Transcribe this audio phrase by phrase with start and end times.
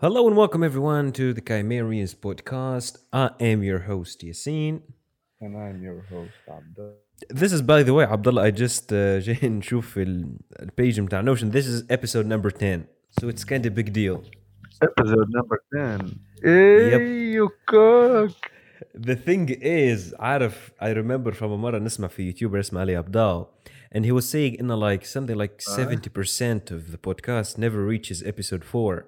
[0.00, 2.97] Hello and welcome everyone to the Chimerians podcast.
[3.13, 4.81] I am your host Yassine.
[5.39, 6.93] And I'm your host Abdul.
[7.29, 11.51] This is by the way Abdullah I just uh, جاي نشوف ال- البيج بتاع Notion.
[11.51, 12.85] This is episode number 10.
[13.19, 14.23] So it's kind of big deal.
[14.81, 16.19] Episode number 10.
[16.43, 18.31] Hey, you cook.
[18.95, 23.45] The thing is عارف I remember from مرة نسمع في يوتيوبر اسمه علي عبدال
[23.95, 28.63] and he was saying in like something like 70% of the podcast never reaches episode
[28.63, 29.05] 4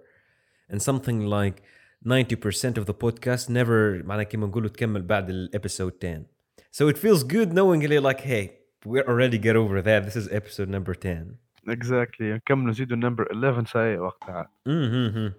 [0.73, 1.62] and something like
[2.07, 6.27] 90% of the podcast never معناها كما نقولوا تكمل بعد الابيسود 10
[6.73, 8.48] so it feels good knowing اللي like hey
[8.87, 11.37] we're already get over that this is episode number 10
[11.69, 12.23] Exactly.
[12.23, 14.51] نكمل نزيدوا number 11 ساعة وقتها.
[14.69, 15.33] mm-hmm.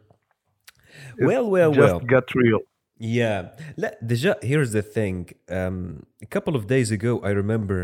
[1.20, 2.59] well well Just well got real.
[3.02, 3.45] Yeah.
[3.77, 5.30] لا déjà here's the thing.
[5.49, 7.80] Um, a couple of days ago I remember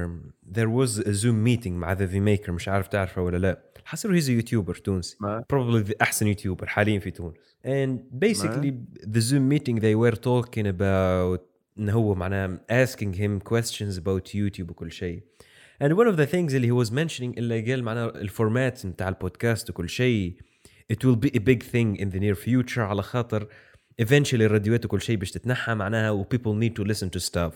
[0.57, 3.61] there was a Zoom meeting مع the V-Maker مش عارف تعرفه ولا لا.
[3.85, 5.17] حسب he's a يوتيوبر تونسي.
[5.19, 7.35] ما Probably the أحسن يوتيوبر حاليا في تونس.
[7.65, 11.41] And basically the Zoom meeting they were talking about
[11.79, 15.23] إن هو معناه asking him questions about YouTube وكل شيء.
[15.83, 19.69] And one of the things اللي he was mentioning اللي قال معناه الفورمات بتاع البودكاست
[19.69, 20.37] وكل شيء
[20.93, 23.47] it will be a big thing in the near future على خاطر
[24.01, 27.53] eventually الراديوات وكل شيء باش تتنحى معناها و people need to listen to stuff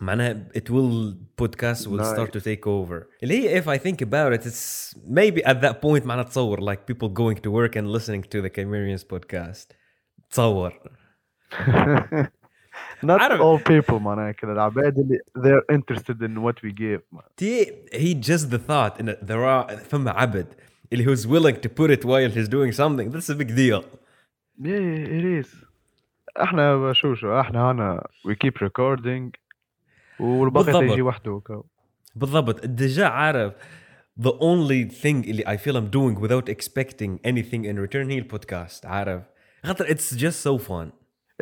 [0.00, 4.38] معناها it will podcast will start to take over اللي هي if I think about
[4.40, 8.22] it it's maybe at that point معناها تصور like people going to work and listening
[8.22, 9.74] to the Chimerians podcast
[10.30, 10.72] تصور
[13.02, 17.00] Not I don't- all people معناها كده العباد اللي they're interested in what we give.
[17.18, 17.22] man.
[17.36, 20.46] تي he just the thought ان there are فما عبد
[20.92, 23.82] اللي who's willing to put it while he's doing something that's a big deal
[24.60, 25.48] Yeah, yeah, it is.
[26.41, 29.31] إحنا شو شو إحنا هنا we keep recording
[30.19, 30.87] والباقي.
[30.87, 31.41] تيجي وحده.
[32.15, 32.65] بالضبط.
[32.65, 33.53] ديجا عارف
[34.21, 38.85] the only thing اللي I feel I'm doing without expecting anything in return هي البودكاست
[38.85, 39.23] عارف؟
[39.65, 40.89] خاطر it's just so fun.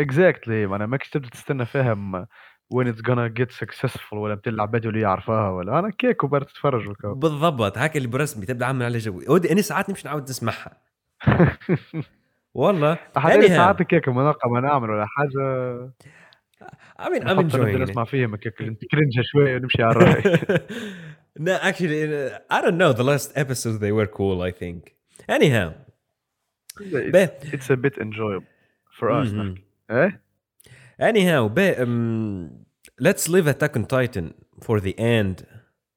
[0.02, 2.26] Exactly معناها ماكش تبدأ تستنى فهم
[2.74, 5.80] when it's gonna get successful ولا بتاع العباد اللي يعرفها ولا.
[5.80, 6.94] أنا كيك وبرد تتفرج.
[7.04, 7.78] بالضبط.
[7.78, 10.82] هاك اللي برسمي تبدأ عامل على جوي ودي أنا ساعات نمشي نعاود نسمعها.
[12.54, 12.98] والله
[13.48, 15.92] ساعات هيك مناقه ما نعمل ولا حاجة
[17.00, 20.22] نبدا enjoying it نسمع فيهم كرنجه شوية ونمشي على الراي
[21.40, 24.96] no actually uh, I don't know the last episodes they were cool I think
[25.30, 25.74] anyhow
[27.12, 28.48] but it's a bit enjoyable
[29.00, 29.36] for us Mhm.
[29.36, 29.64] نحكي.
[29.92, 30.22] إيه
[31.12, 32.66] Anyhow, but, um,
[33.08, 34.34] let's leave Attack on Titan
[34.66, 35.46] for the end.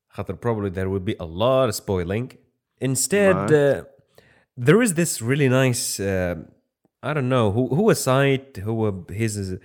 [0.08, 2.26] خاطر probably there will be a lot of spoiling.
[2.80, 3.52] Instead, Right.
[3.52, 3.84] uh,
[4.57, 6.35] there is this really nice, uh,
[7.03, 9.55] I don't know, who هو site هو his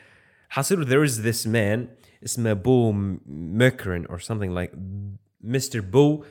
[0.49, 1.89] حصير there is this man
[2.25, 2.93] اسمه بو
[3.27, 4.73] مكرن or something like
[5.45, 5.77] Mr.
[5.79, 6.25] بو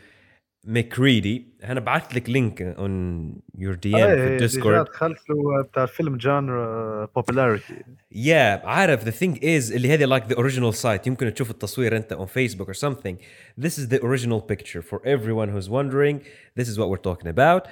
[0.66, 6.18] مكريدي انا بعثت لك لينك on your DM في ايه الديسكورد دخلت له بتاع فيلم
[6.18, 7.74] جانر popularity
[8.14, 12.14] Yeah, عارف the thing is اللي هذه like the original site يمكن تشوف التصوير انت
[12.14, 13.16] on Facebook or something.
[13.64, 16.20] This is the original picture for everyone who's wondering.
[16.60, 17.68] This is what we're talking about.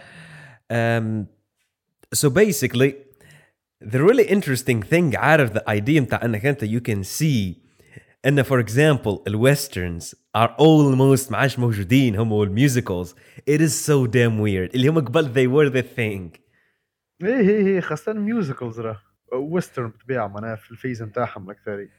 [0.73, 1.27] Um,
[2.13, 2.91] so basically,
[3.81, 7.55] the really interesting thing عارف the idea متاع انك انت you can see
[8.25, 13.15] ان for example الويسترنز are almost ما عادش موجودين هم والميوزيكالز
[13.49, 16.39] it is so damn weird اللي هم قبل they were the thing
[17.23, 19.01] ايه ايه ايه خاصه ميوزيكلز راه
[19.33, 21.89] ويسترن بطبيعه معناها في الفيز نتاعهم الاكثري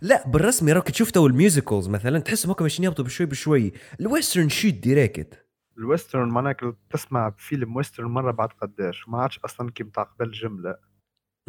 [0.00, 4.74] لا بالرسمي راك تشوف تو الميوزيكالز مثلا تحسهم هكا ماشيين يهبطوا بشوي بشوي الويسترن شيت
[4.74, 5.46] ديريكت
[5.81, 10.03] ال western معناها كل- تسمع فيلم western مرة بعد قداش؟ ما عادش أصلا كي متاع
[10.03, 10.75] قبل جمله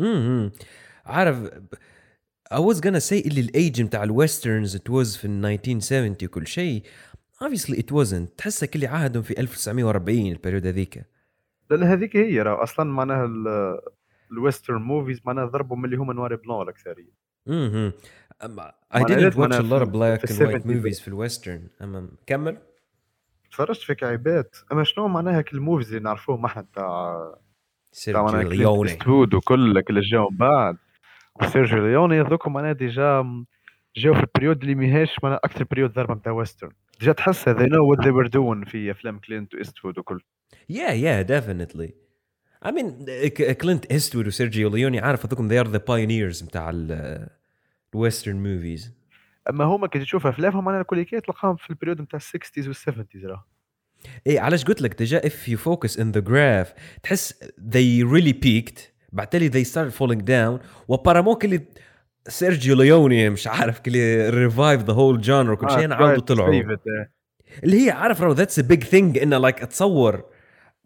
[0.00, 0.50] امم
[1.06, 1.50] عارف
[2.54, 6.47] I was gonna say إللي الأيج بتاع ال westerns it was في ال 1970 وكل
[6.47, 6.82] شيء.
[7.44, 8.34] Obviously it wasn't.
[8.37, 11.04] تحسها كل عهدهم في 1940 ال période هذيك.
[11.70, 12.62] لأن هذيك هي راه.
[12.62, 13.81] أصلا معناها ال-
[14.32, 17.12] ال western movies معناها ضربوا من اللي هما noir blanc الاكثريه
[17.49, 17.93] امم
[18.94, 21.68] I didn't watch a lot of black and white 70s movies في ال western.
[21.82, 22.59] أما كمل.
[23.52, 27.34] تفرجت في كعيبات أما شنو معناها كل ال movies اللي نعرفوهم إحنا تاع
[27.92, 28.98] سيرجيو ليوني
[29.34, 30.76] وكل كل الجو من بعد.
[31.43, 33.44] وسيرجيو ليوني هذوك معناها déjà
[33.96, 37.52] جاو في ال période اللي ماهيش معناها أكثر période ضربه نتاع western déjà تحس they
[37.52, 40.20] know what they were doing في أفلام كلينت إيستوود وكل.
[40.72, 41.90] Yeah, yeah, definitely.
[42.64, 43.10] I mean,
[43.60, 47.28] كلينت ايستوود وسيرجيو ليوني عارف هذوكم they are the pioneers بتاع ال
[47.94, 49.01] ال western movies.
[49.50, 52.79] أما هما كي تشوف أفلامهم معناها الكوليكات تلقاهم في ال période نتاع ال sixties وال
[52.79, 53.46] seventies راه
[54.26, 56.68] إيه علاش قلت لك؟ déjà if you focus in the graph
[57.02, 58.80] تحس they really peaked
[59.12, 61.60] بعدين they started falling down و apparemment كلي
[62.28, 66.62] سيرجيو ليوني مش عارف كلي revive the whole genre وكل شيء أنا عاودوا طلعوا.
[66.62, 67.08] آه.
[67.64, 70.24] اللي هي عارف رو that's a big thing إنه like أتصور.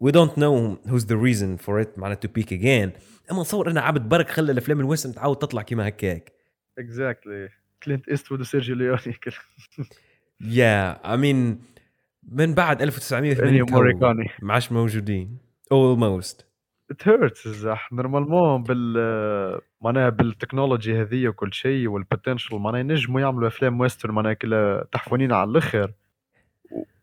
[0.03, 2.99] We don't know who's the reason for it معناته to peak again.
[3.31, 6.31] أما نصور إنه عبد برك خلى الأفلام ال western تعاود تطلع كيما هكاك.
[6.79, 7.49] exactly
[7.83, 8.99] كلينت إيستوود وسيرجيو ليوني
[10.41, 11.57] yeah I mean
[12.31, 14.29] من بعد 1980 إنيو موريكوني.
[14.41, 15.37] ما عادش موجودين.
[15.73, 16.43] Almost.
[16.91, 23.21] it hurts الزح normalement بال معناها بال technology هذه وكل شيء وال potential معناها ينجموا
[23.21, 25.91] يعملوا أفلام western معناها كلها تحفونين على الأخر.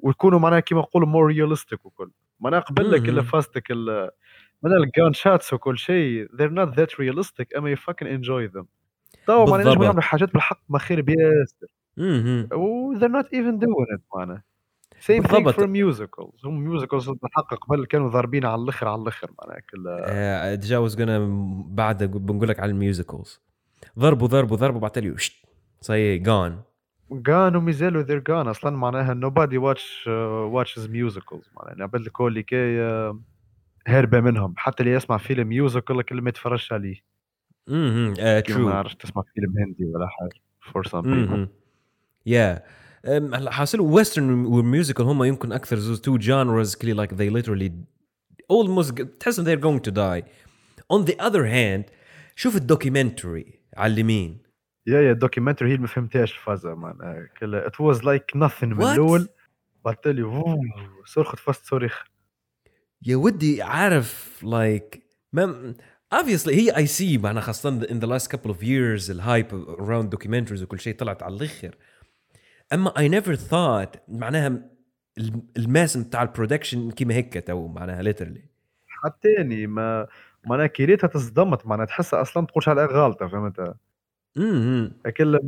[0.01, 2.11] ويكونوا معناها كيما نقولوا more realistic وكل.
[2.41, 3.09] معناها قبل لك
[3.71, 4.11] ال
[4.63, 8.65] معناها ال gun shots وكل شيء they're not that realistic أما you fucking enjoy them.
[9.27, 9.67] تو بالضبط.
[9.67, 11.67] ينجموا يعملوا حاجات بالحق ما خير بياسر.
[11.97, 12.49] مهم.
[12.53, 14.45] و they're not even doing it معناها.
[14.95, 15.55] Same thing بالضبط.
[15.55, 16.45] for musicals.
[16.47, 19.63] هم musicals بالحق قبل كانوا ضاربين على الآخر على الآخر معناها
[20.09, 21.19] آه، تجاوز قلنا
[21.69, 23.41] بعد بنقول لك على ال musicals
[23.99, 25.45] ضربوا ضربوا ضربوا بعد تالي شت
[25.81, 26.63] ça y est gone
[27.11, 31.75] gone ومازالوا they're gone أصلا معناها nobody watch uh, watches musicals معناها.
[31.79, 32.81] نعبد لك كل كي
[33.87, 34.55] هاربه منهم.
[34.57, 37.14] حتى اللي يسمع فيلم musical كل ما يتفرجش عليه.
[37.69, 40.41] أها ما ترو نعرفش تسمع فيلم هندي ولا حاجة.
[40.89, 41.49] Some people
[42.27, 42.65] يا
[43.07, 47.73] هلا حاصل western وال musical هم يمكن أكثر زوز two genres كلي like they literally
[48.53, 50.23] almost تحس they're going to die.
[50.93, 51.93] On the other hand
[52.37, 54.43] شوف ال documentary على اليمين.
[54.87, 58.65] yeah yeah ال documentary هي اللي ما فهمتهاش الفازه معناها كلها it was like nothing
[58.65, 58.83] من?
[58.83, 59.29] الأول.
[59.85, 60.61] بعد تالي ووو،
[61.05, 62.05] صرخت fast صريخ.
[63.03, 64.99] يا ودي عارف like
[65.33, 65.75] ما
[66.23, 69.47] obviously هي I see معنا خاصة in the last couple of years ال hype
[69.79, 71.75] around documentaries وكل شيء طلعت على الآخر
[72.73, 74.47] أما I never thought معناها
[75.19, 78.41] الم- الماسم بتاع ال production كيما هيك تو معناها literally.
[78.87, 80.07] حتى ما
[80.47, 83.75] معناها كي ريتها تصدمت معناها تحسها أصلا تقولش عليها غلطة فهمت؟
[84.39, 85.39] امم لكن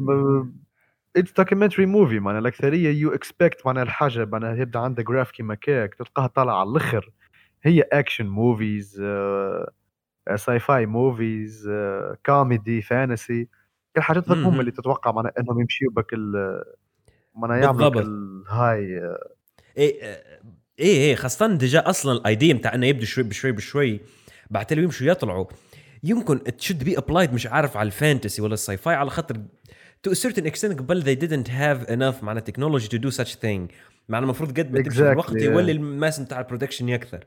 [1.17, 5.95] it's documentary movie معناها الأكثرية you expect معناها الحاجة معناها يبدأ عندها graph كيما كاك
[5.95, 7.11] تلقاها طالعة على الآخر
[7.63, 9.03] هي action movies
[10.35, 11.71] sci-fi movies
[12.27, 13.49] comedy fantasy
[13.97, 14.61] الحاجات هذوك هم مهم.
[14.61, 16.63] اللي تتوقع معناها إنهم يمشيوا بك ال
[17.35, 18.03] معناها يعملوا.
[18.03, 19.01] الهاي
[19.77, 20.01] إيه
[20.79, 24.01] إيه إيه خاصة déjà أصلا ال idea نتاع إنه يبدو شوي بشوي بشوي
[24.51, 25.47] بعد يمشوا يطلعوا
[26.03, 29.37] يمكن تشد be applied مش عارف على ال fantasy ولا ال sci-fi على خاطر
[30.09, 33.73] a certain extent قبل they didn't have enough معناها technology to do such thing
[34.09, 35.43] معناها المفروض قد ما تمشي Exactly, الوقت yeah.
[35.43, 37.25] يولي الماسم بتاع البرودكشن يكثر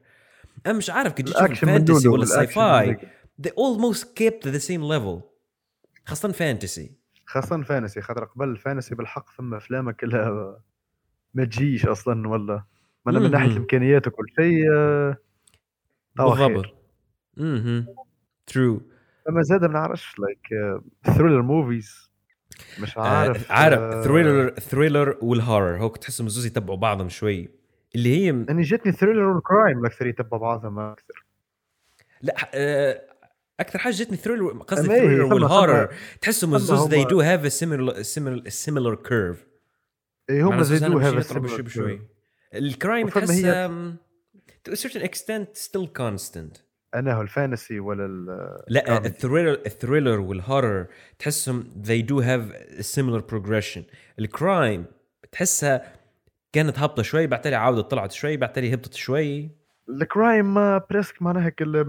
[0.66, 2.98] أنا مش عارف كي تجي تشوف ال fantasy دونه ولا ال sci-fi وال action
[3.42, 5.24] they almost kept the same level.
[6.06, 6.92] خاصة fantasy
[7.26, 10.62] خاصة fantasy خاطر قبل ال fantasy بالحق ثم افلام كلها
[11.34, 12.64] ما تجيش أصلا ولا.
[13.06, 13.56] من, من ناحية مهم.
[13.56, 15.18] الامكانيات وكل شيء آه،.
[16.16, 16.66] بالضبط.
[17.40, 17.86] أها
[18.48, 18.82] true
[19.30, 20.48] اما زاد ما نعرفش like
[21.18, 22.12] thriller movies
[22.80, 27.59] مش عارف عارف آه، ثريلر thriller وال horror هوك تحسهم الزوز يتبعوا بعضهم شوي.
[27.96, 31.26] اللي هي اني جاتني thriller وال crime الاكثر يتبع بعضهم أكثر.
[32.22, 33.02] لا آه،
[33.60, 36.88] أكثر حاجة جتني thriller قصدي thriller وال horror تحسهم الزوز
[37.22, 39.38] have a similar similar similar curve.
[40.30, 42.02] اي هم زي زادوا هذا بشوي بشوي
[42.54, 43.94] ال crime وفما تحس هي-
[44.70, 46.62] to a certain extent still constant.
[46.96, 48.26] أنا هو ال fantasy ولا ال
[48.68, 49.06] لا.
[49.06, 50.86] ال thriller ال thriller وال horror
[51.20, 53.82] تحسهم they do have a similar progression.
[54.20, 54.86] ال crime
[55.32, 55.99] تحسها
[56.52, 59.52] كانت هابطة شوي بعد تالي عاودت طلعت شوي بعد تالي هبطت شوي.
[59.90, 61.86] ال crime ما presque معناها كل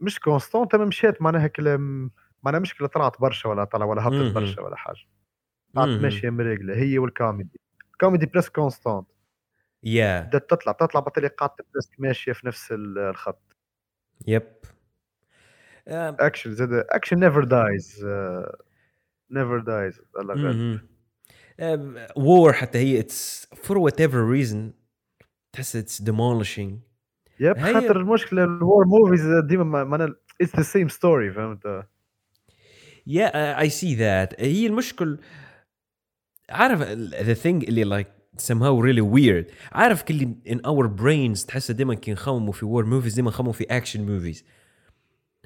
[0.00, 1.78] مش constante اما مشات معناها كل
[2.42, 4.02] معناها مشكله طلعت برشا ولا طلع ولا.
[4.08, 5.06] هبطت برشا ولا حاجة.
[5.74, 5.88] طلعت.
[5.88, 7.60] ماشية مريقله هي وال comedy.
[7.92, 9.06] ال comedy presque constante
[9.82, 10.20] yeah.
[10.20, 13.56] بدات تطلع تطلع بالتالي قاعدة presque ماشية في نفس ال- الخط.
[14.26, 14.52] Yep.
[15.88, 18.06] Action زاد action never dies
[19.30, 20.80] never dies الله غالب
[22.16, 24.72] war حتى هي it's for whatever reason
[25.52, 26.72] تحس it's demolishing.
[27.40, 31.84] yep خاطر المشكلة ال war movies ديما معناها it's the same story فهمت؟
[33.08, 34.40] Uh, I see that.
[34.40, 35.18] هي المشكل
[36.50, 36.80] عارف
[37.12, 39.52] the thing اللي like somehow really weird.
[39.72, 43.64] عارف كل in our brains تحس دائما كي نخمموا في war movies دائما نخمموا في
[43.64, 44.44] action movies.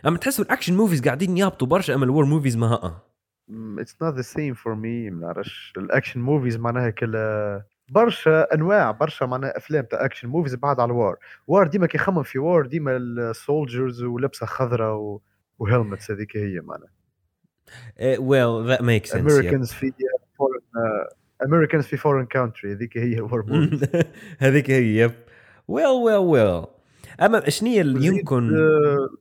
[0.06, 3.13] أما تحس ال action movies قاعدين يهبطوا برشا أما ال war movies ما هأ.
[3.50, 5.72] it's not the same for me ما نعرفش.
[5.76, 7.12] ال action movies معناها كل
[7.88, 11.16] برشا أنواع برشا معناها أفلام تاع action movies بعد على ال
[11.46, 15.22] war war ديما كي يخمم في war ديما ال soldiers ولبسة خضراء و...
[15.58, 16.90] و helmets هذيك هي معناها.
[18.16, 19.92] well that makes sense Americans في
[20.38, 20.60] foreign
[21.44, 24.06] Americans في foreign country هذيك هي war movies yeah.
[24.38, 25.12] هذيك هي yep
[25.72, 26.68] well well well.
[27.22, 27.70] أما شنو
[28.00, 28.56] يمكن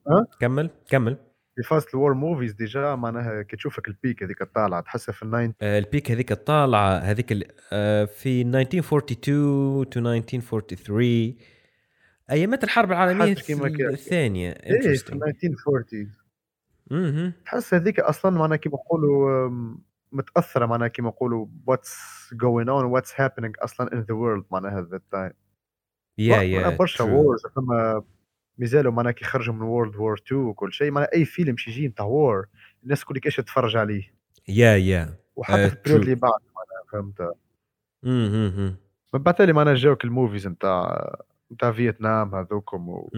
[0.08, 1.18] ها؟ كمل كمل.
[1.56, 5.24] في وسط ال war movies déjà معناها كي تشوفك ال peak هذيك الطالعة تحسها في
[5.24, 11.36] ال nine آه، ال peak هذيك الطالعة هذيك آه، في 1942 to 1943
[12.32, 13.36] أيامات الحرب العالمية.
[13.90, 16.12] الثانية إيه في interesting 1940
[16.92, 17.34] مهم.
[17.46, 19.50] تحس هذيك أصلا معناها كيما نقولوا
[20.12, 21.98] متأثرة معناها كيما نقولوا what's
[22.34, 25.32] going on what's happening أصلا in the world معناها that time
[26.18, 27.04] yeah yeah برشا.
[27.04, 28.04] wars فما
[28.58, 31.88] مازالوا معناها كي خرجوا من World War 2 وكل شيء معناها أي فيلم شي يجي
[31.88, 32.46] نتاع war
[32.84, 34.14] الناس كل إيش تتفرج عليه
[34.48, 36.04] yeah yeah وحتى آه، في ال period true.
[36.04, 37.34] اللي بعد معناها فهمت.
[39.14, 41.16] من بعد تالي معناها جاوك ال movies نتاع
[41.52, 43.10] نتاع فيتنام هذوكم و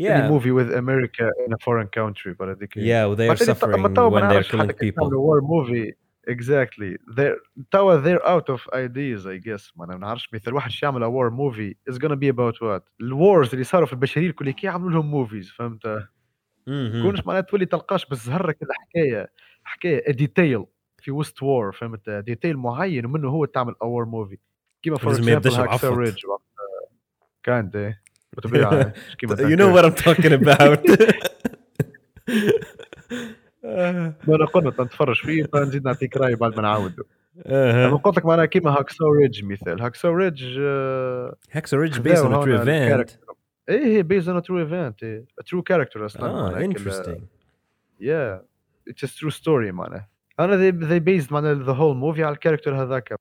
[0.00, 0.04] yeah.
[0.06, 0.28] Yeah.
[0.32, 4.10] movie with America in a foreign country but هذيك Yeah, they are suffering when they're
[4.10, 5.02] نعرفش killing حتى كي people.
[5.02, 5.92] يعملوا war movie
[6.29, 7.39] exactly they're
[7.71, 11.01] توا they're out of ideas I guess ما أنا ما نعرفش مثل واحد شي يعمل
[11.03, 14.67] a war movie is gonna be about what الوارز اللي صاروا في البشريه الكل كي
[14.67, 16.07] يعملوا لهم موفيز فهمت
[16.67, 17.03] مهم.
[17.03, 19.31] كونش معناها تولي تلقاش بالزهره كذا حكايه
[19.63, 20.65] حكايه ديتيل
[21.01, 24.37] في وسط وور فهمت ديتيل معين ومنه هو تعمل a war movie
[24.81, 25.97] كيما فور لازم ما يبداش اكزامبل بعفط.
[25.97, 26.19] ريدج
[27.43, 28.01] كاند ايه
[28.37, 29.95] بطبيعه كيما you know what I'm
[33.64, 34.14] آه.
[34.28, 37.04] ما أنا قلنا تنتفرج فيه فنزيد نعطيك رأي بعد ما نعاودوا
[37.46, 37.96] أنا آه.
[37.96, 42.68] قلت لك معناها كيما Hacksaw Ridge مثال Hacksaw Ridge آه، on a هون true event.
[42.68, 43.18] ال character.
[43.68, 46.68] إيه هي based on true event true character أصلا آه
[48.00, 48.40] yeah
[48.90, 50.08] it's a true story معناها
[50.40, 53.14] أنا they based معناها the whole movie على ال character هذاك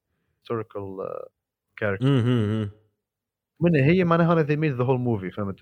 [1.84, 2.70] character مهم.
[3.60, 5.60] من هي معناها هنا they made the whole movie فهمت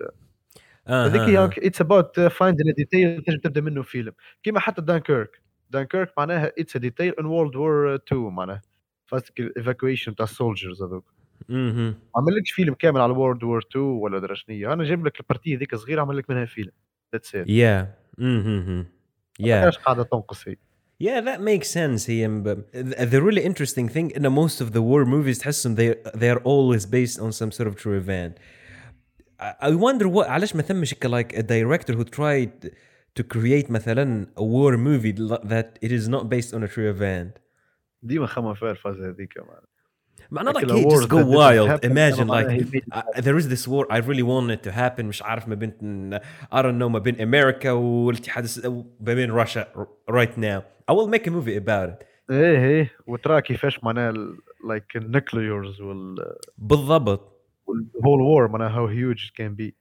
[0.90, 1.50] هذيك آه، هي آه.
[1.50, 6.52] it's about uh, finding a detail تنجم تبدا منه فيلم كيما حتى دانكيرك دانكيرك معناها
[6.61, 8.62] it's a detail in World War II معناها
[9.06, 11.04] فاستك الايفاكويشن تاع السولجرز هذوك
[11.49, 11.87] مهم.
[11.87, 15.58] ما عملكش فيلم كامل على وورد وور 2 ولا درا شنيا انا جايب لك البارتيه
[15.58, 16.70] ذيك صغيره عمل لك منها فيلم
[17.12, 17.87] ذاتس ات Yeah.
[18.20, 18.87] مهم.
[19.42, 19.49] Yeah.
[19.49, 20.56] علاش قاعده تنقص هي
[21.02, 22.11] Yeah, that makes sense.
[22.11, 22.64] هي ب-
[23.11, 26.87] the really interesting thing in most of the war movies تحسهم they they are always
[26.87, 28.32] based on some sort of true event.
[29.40, 32.68] I I wonder what علاش ما ثمش هيك like a director who tried
[33.20, 35.14] to create مثلا a war movie
[35.49, 37.38] that it is not based on a true event.
[38.02, 39.62] ديما خمم فيها الفازه هذيك معناها
[40.30, 41.68] معناها like Like a hey, war just go that didn't wild.
[41.68, 44.23] happen, Imagine أما like معناها he made it uh, there is this war I really
[44.23, 46.18] want it to happen مش عارف ما بين
[46.52, 49.64] I don't know ما بين أمريكا والاتحاد الس- ما بين Russia
[50.11, 50.62] right now.
[50.90, 52.06] I will make a movie about it.
[52.30, 54.12] ايه ايه وترى كيفاش معناها
[54.68, 56.16] لايك النيوكليورز وال
[56.58, 57.29] بالضبط.
[57.66, 59.75] والهول وور معناها هاو هيوج كان بي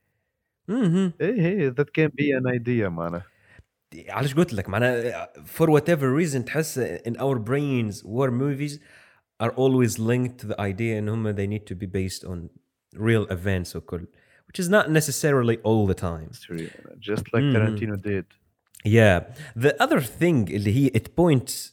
[0.68, 1.12] مهم.
[1.20, 3.26] ايه ايه ذات كان بي ان ايديا معناها
[4.08, 8.78] علاش قلت لك معناها for whatever reason تحس in our brains war movies
[9.42, 12.48] are always linked to the idea ان هم they need to be based on
[12.96, 14.06] real events وكل
[14.48, 16.28] which is not necessarily all the time.
[16.32, 16.66] history
[17.10, 17.54] just like Mhm.
[17.56, 18.24] Tarantino did
[18.84, 19.18] Yeah.
[19.66, 21.72] The other thing اللي هي it points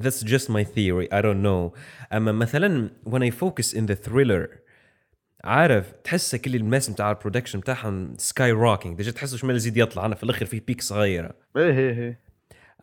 [0.00, 1.78] that's just my theory I don't know
[2.12, 4.48] أما مثلا when I focus in the thriller
[5.43, 10.05] عارف تحس كل ال mass بتاع ال production بتاعهم skyrocketing déjà تحسه شمال يزيد يطلع.
[10.05, 11.35] أنا في الآخر فيه peak صغيرة.
[11.57, 12.29] إيه إيه إيه.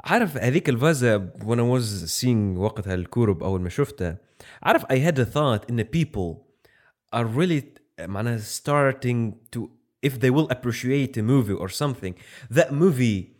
[0.04, 4.18] عارف هذيك الفازة when I was seeing وقتها ال courbe أول ما شفتها
[4.62, 6.36] عارف had a thought إن people
[7.16, 7.62] are really
[8.00, 9.70] معناها starting to
[10.06, 12.14] if they will appreciate a movie or something
[12.50, 13.36] that movie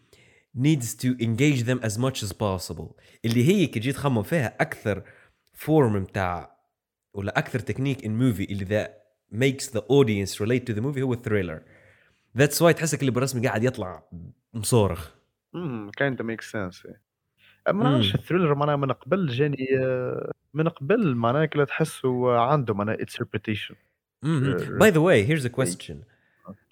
[0.55, 2.95] needs to engage them as much as possible.
[3.25, 5.03] اللي هي كي جيت تخمم فيها أكثر
[5.55, 6.57] form متاع
[7.15, 11.14] ولا أكثر technique in movie اللي that makes the audience relate to the movie هو
[11.14, 11.62] الثريلر
[12.38, 14.04] that's why تحسك اللي بالرسمي قاعد يطلع
[14.54, 15.10] مصورخ
[15.56, 16.88] امم كايند ميك سنس
[17.68, 23.02] ما نعرفش الثريلر معناها من قبل جاني آه، من قبل معناها كلا تحسه عنده معناها
[23.02, 23.76] اتس ريبيتيشن
[24.24, 24.28] Mhm.
[24.28, 25.98] Uh, By the way, here's a question.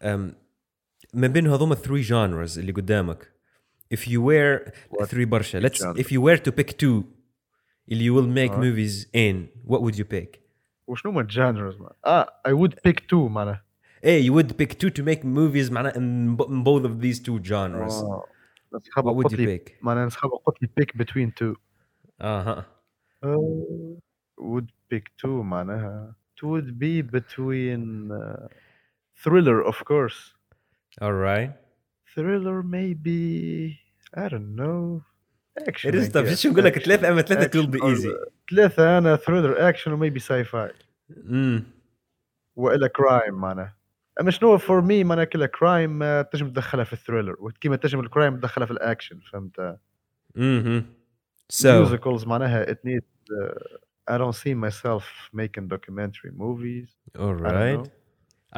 [0.03, 0.33] Um,
[1.13, 3.31] ما بين هذوما three genres اللي قدامك
[3.93, 5.99] if you were What three برشا let's genre?
[5.99, 7.03] if you were to pick two
[7.91, 8.59] اللي you will make آه.
[8.61, 10.39] movies in what would you pick
[10.88, 13.63] وشنو هما الجانرز اه اي وود بيك تو معناها
[14.03, 17.19] ايه you would pick two to make movies معناها in, bo- in both of these
[17.19, 18.23] two genres آه.
[18.71, 21.53] بس خبر what would قلت you لي pick معناها خبر قلت لي بيك بتوين تو
[22.21, 22.65] اها
[24.41, 28.47] would pick two معناها it would be between uh,
[29.23, 30.19] thriller of course
[31.01, 31.51] all right
[32.15, 33.21] thriller maybe
[34.23, 35.12] I don't know action
[35.61, 36.40] It is I tough guess.
[36.42, 36.78] شو نقول لك.
[36.78, 38.08] ثلاثة أما ثلاثة will be or- easy
[38.50, 40.72] ثلاثة أنا thriller action و maybe sci-fi
[41.28, 41.62] امم
[42.56, 43.76] وإلا crime معناها.
[44.20, 48.06] أما شنو for me معناها كلا crime تنجم تدخلها في ال thriller وكيما تنجم ال
[48.06, 49.78] crime تدخلها في الأكشن فهمت؟
[50.37, 50.84] امم
[51.52, 51.66] so.
[51.66, 53.58] Musicals معناها it needs uh,
[54.11, 56.88] I don't see myself making documentary movies.
[57.18, 57.90] All I right know.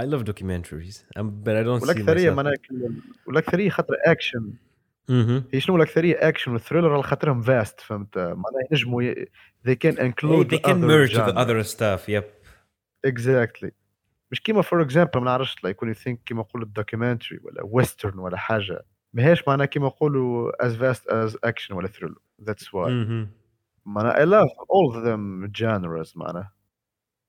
[0.03, 2.37] I love documentaries um, but I don't see والأكثرية myself.
[2.37, 2.93] معناها كل-
[3.27, 4.66] والأكثرية خاطر action Mhm.
[5.11, 9.15] هي شنو الأكثرية action وال thriller على خاطرهم vast فهمت معناها ينجموا ي...
[9.69, 11.37] they can Hey, include they can other merge the genres.
[11.37, 12.25] other stuff yep
[13.07, 13.71] exactly
[14.31, 18.85] مش كيما for example ما نعرفش you think كيما نقولوا documentary ولا western ولا حاجة
[19.13, 23.29] ماهيش معناها كيما نقولوا as vast as action ولا thriller that's why مهم.
[23.87, 26.53] معناها I love all of them genres معناها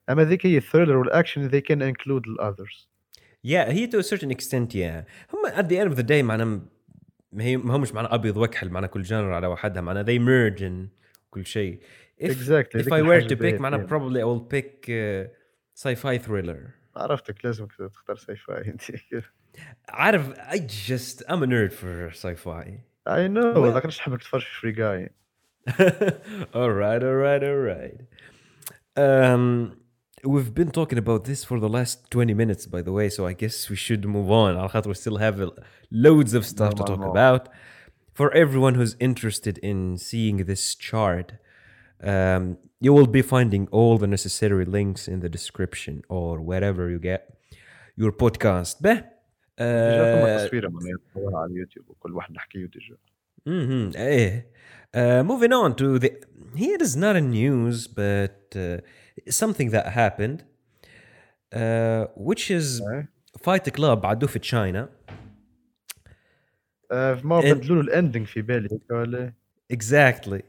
[0.10, 2.88] اما ذيك هي ال thriller وال action they can include the others
[3.48, 5.06] Yeah, هي to a certain extent yeah.
[5.34, 6.62] هم at the end of the day معنا
[7.32, 10.62] ما هي ما همش معنا أبيض وكحل معنا كل genre على وحدها معنا they merge
[10.62, 10.90] in
[11.30, 11.80] كل شيء.
[12.22, 12.80] If, Exactly.
[12.82, 13.88] if I were to pick فيها.
[13.88, 15.28] probably I will pick uh,
[15.76, 16.74] sci-fi thriller.
[16.96, 18.82] عرفتك لازم تختار ساي فاي انت
[19.90, 20.56] عارف I
[20.90, 22.70] just I'm a nerd for sci-fi.
[23.08, 25.12] اي نو Well- لكن نحبك تتفرج في فري جاي
[26.56, 28.00] all right, all right, all right.
[28.98, 29.76] Um,
[30.28, 33.34] we've been talking about this for the last 20 minutes, by the way, so I
[33.34, 34.58] guess we should move on.
[34.58, 35.42] Al we still have
[35.92, 37.12] loads of stuff no, to talk no.
[37.12, 37.50] about.
[38.14, 41.34] For everyone who's interested in seeing this chart,
[42.04, 47.00] um, you will be finding all the necessary links in the description or wherever you
[47.00, 47.22] get
[47.96, 48.82] your podcast.
[49.60, 49.64] uh,
[53.48, 54.00] Mm-hmm.
[54.94, 56.12] Uh, moving on to the
[56.56, 58.78] here is not a news, but uh,
[59.31, 60.39] something that happened,
[61.55, 63.09] uh, which is إيه.
[63.39, 64.89] Fight Club عدو في China.
[66.93, 69.33] آه، ما And- بدلوا له الاندنج في بالي هيك ولا
[69.73, 70.43] Exactly.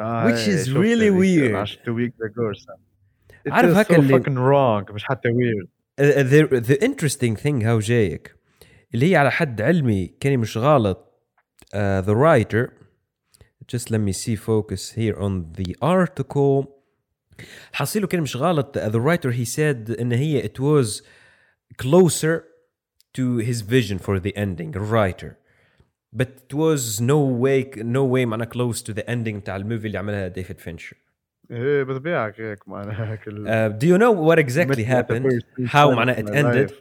[0.00, 1.54] آه، Which إيه، is شفت really هذيك، weird.
[1.54, 3.34] عشان two weeks ago or something.
[3.48, 5.68] It عارف is هكا so اللي- fucking wrong مش حتى weird
[6.00, 8.34] Uh, the, the interesting thing how جايك
[8.94, 11.22] اللي هي على حد علمي كان مش غلط
[11.64, 12.68] uh, the writer
[13.72, 16.66] just let me see focus here on the article
[17.73, 21.01] حصيله كان مش غلط uh, the writer he said ان هي it was
[21.81, 22.43] closer
[23.17, 25.37] to his vision for the ending writer
[26.15, 29.87] but it was no way no way معناها close to the ending بتاع ال movie
[29.87, 30.97] اللي عملها ديفيد فينشر
[31.51, 36.29] إيه بطبيعك هيك معناها هيك uh, do you know what exactly happened how معناها it
[36.29, 36.73] ended.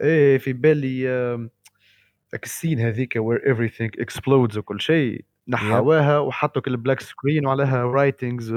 [0.00, 1.08] إيه في بالي
[2.44, 8.54] ال scene هذيك where everything explodes وكل شيء نحواها وحطوا كل black screen وعليها رايتنجز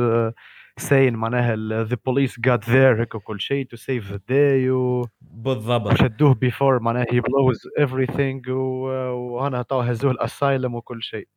[0.81, 5.05] saying معناها ال- the police got there هيك وكل شيء to save the day و-
[5.21, 11.29] بالضبط وشدوه before معناها he blows everything و- وهنا تو هزوه الاسايلم وكل شيء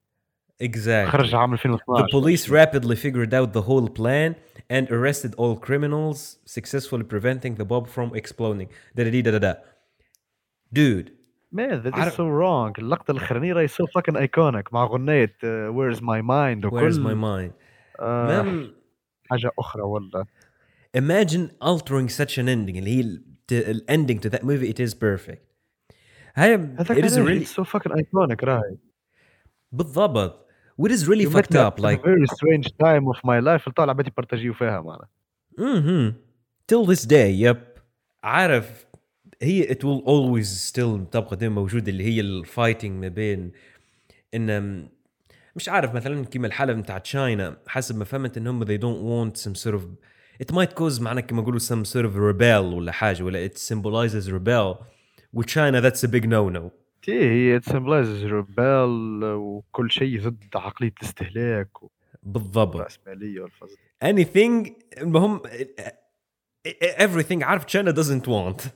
[0.63, 4.35] exactly خرج عام 2012 The police rapidly figured out the whole plan
[4.71, 8.67] and arrested all criminals, successfully preventing the bomb from exploding.
[8.95, 9.53] Da da da da da.
[10.79, 11.11] Dude,
[11.51, 15.71] Man, that is عارف- so wrong اللقطة الأخرانية راهي so fucking iconic مع أغنية uh,
[15.73, 17.51] Where's my mind وكل where's my mind?
[17.99, 18.67] آه، Man,
[19.30, 20.24] حاجة أخرى والله
[20.96, 22.76] imagine altering such an ending.
[22.76, 25.42] اللي هي ال- the the ending to that movie, it is perfect.
[26.34, 28.78] هاي it is really so fucking iconic راهي
[29.72, 30.44] بالضبط.
[30.82, 33.92] What is really fucked up, at a like very strange time of my life طالع
[33.92, 35.06] بدي بارتاجيو فيها معنا
[35.58, 36.14] mm-hmm.
[36.72, 37.80] till this day, yep.
[38.24, 38.86] عارف
[39.42, 43.52] هي it will always still تبقى دائما موجودة اللي هي ال fighting ما بين
[44.34, 44.88] ان
[45.58, 49.54] مش عارف مثلا كيما الحالة بتاعت China حسب ما فهمت انهم they don't want some
[49.54, 49.82] sort of
[50.42, 54.30] it might cause معنا كما نقولوا some sort of rebel ولا حاجة ولا it symbolizes
[54.30, 54.76] rebel
[55.36, 56.70] with China that's a big no no
[57.02, 61.68] تي هي it symbolizes rebel وكل شيء ضد عقلية الاستهلاك
[62.22, 65.40] بالضبط والرأسمالية والفصل anything المهم
[66.98, 68.68] everything عارف China doesn't want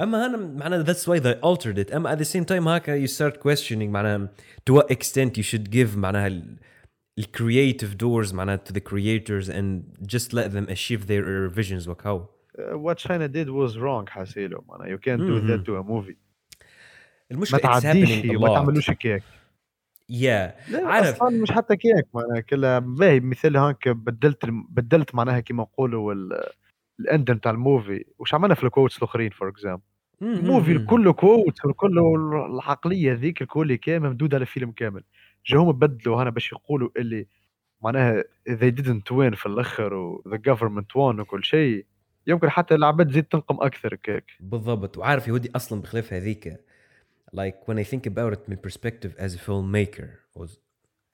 [0.00, 3.08] اما انا معناها that's why they altered it اما at the same time هكا you
[3.10, 4.28] start questioning معناها
[4.70, 6.56] to what extent you should give معناها ال
[7.18, 9.82] ال creative doors معناها to the creators and
[10.14, 12.26] just let them achieve their visions وكهو
[12.58, 15.48] Uh, what China did was wrong حاسيلو معناها you can't do Mhm.
[15.50, 16.16] that to a movie
[17.30, 19.22] ما المشكلة it's تعديش happening a وما lot تعملوش كيك
[20.12, 21.16] yeah لا عارف.
[21.22, 26.50] اصلا مش حتى كيك معناها كلها باهي مثال هانك بدلت بدلت معناها كيما نقولوا ال-
[26.99, 29.81] الاند نتاع الموفي وش عملنا في الكوتس الأخرين فور اكزامبل
[30.21, 30.79] الموفي.
[30.79, 35.03] كله كوتس وكله العقلية ذيك الكل كامل ممدود على فيلم كامل.
[35.45, 37.27] جاهم بدلوا هنا باش يقولوا اللي
[37.81, 41.85] معناها they didn't win في الأخر و the government won وكل شيء.
[42.27, 46.57] يمكن حتى العباد تزيد تنقم أكثر كيك بالضبط وعارف يهودي أصلا بخلاف هذيك.
[47.35, 50.45] Like when I think about it من perspective as a filmmaker or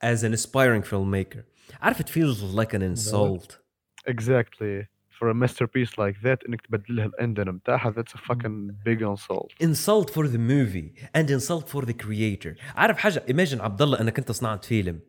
[0.02, 1.42] as an aspiring filmmaker.
[1.80, 3.58] عارف it feels like an insult.
[4.06, 4.93] Exactly.
[5.19, 10.09] for a masterpiece like that انك تبدلها الاندن نتاعها that's a fucking big insult insult
[10.09, 14.31] for the movie and insult for the creator عارف حاجه imagine عبد الله انك انت
[14.31, 14.99] صنعت فيلم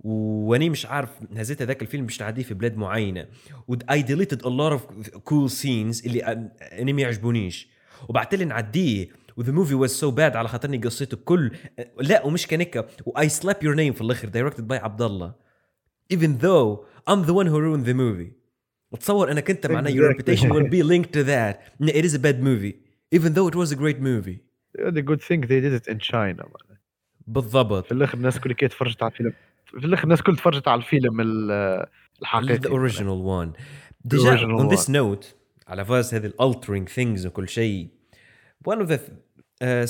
[0.00, 3.26] واني مش عارف هزيت هذاك الفيلم باش نعديه في بلاد معينه
[3.68, 4.80] و I deleted a lot of
[5.16, 7.68] cool scenes اللي أن- اني ما يعجبونيش
[8.08, 11.50] وبعت لي نعديه و the movie was so bad على خاطرني قصيته كل
[12.00, 15.34] لا ومش كنكه و I slap your name في الاخر directed by عبد الله
[16.14, 18.32] even though I'm the one who ruined the movie
[19.00, 22.40] تصور انك انت معناه your reputation will be linked to that it is a bad
[22.40, 22.74] movie
[23.16, 24.38] even though it was a great movie
[24.78, 26.76] the good thing they did it in China man.
[27.26, 29.32] بالضبط في الاخر الناس كل كي تفرجت على الفيلم
[29.66, 31.20] في الاخر الناس كل تفرجت على الفيلم
[32.22, 33.60] الحقيقي the original one
[34.04, 35.26] ديجا on this note
[35.68, 37.88] على فاز هذه altering things وكل شيء
[38.68, 38.98] one of the
[39.62, 39.86] uh,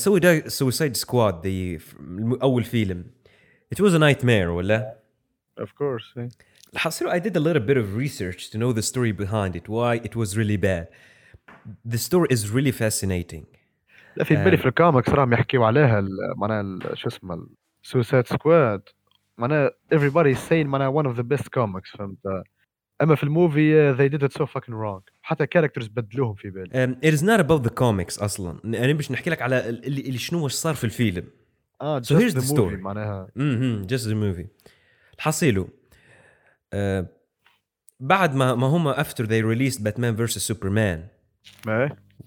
[0.49, 1.83] suicide squad the
[2.43, 3.05] اول فيلم
[3.75, 4.97] it was a nightmare ولا
[5.61, 6.50] of course yeah.
[6.73, 10.01] الحصيل I did a little bit of research to know the story behind it why
[10.09, 10.87] it was really bad
[11.85, 13.45] the story is really fascinating
[14.17, 16.05] لا في بالي في الكوميكس راهم يحكيوا عليها
[16.37, 17.47] معناها شو اسمه
[17.83, 18.83] سوسايد سكواد
[19.39, 22.19] معناها everybody is saying معناها one of the best comics فهمت
[23.03, 26.99] اما في الموفي they did it so fucking wrong حتى كاركترز بدلوهم في بالي um,
[27.07, 30.49] it is not about the comics اصلا انا باش نحكي لك على اللي, اللي شنو
[30.49, 31.25] صار في الفيلم
[31.81, 34.47] اه so here's the, the story معناها امم just the movie
[35.17, 35.80] الحصيلو uh,
[38.01, 41.09] بعد ما ما هم after they released Batman vs Superman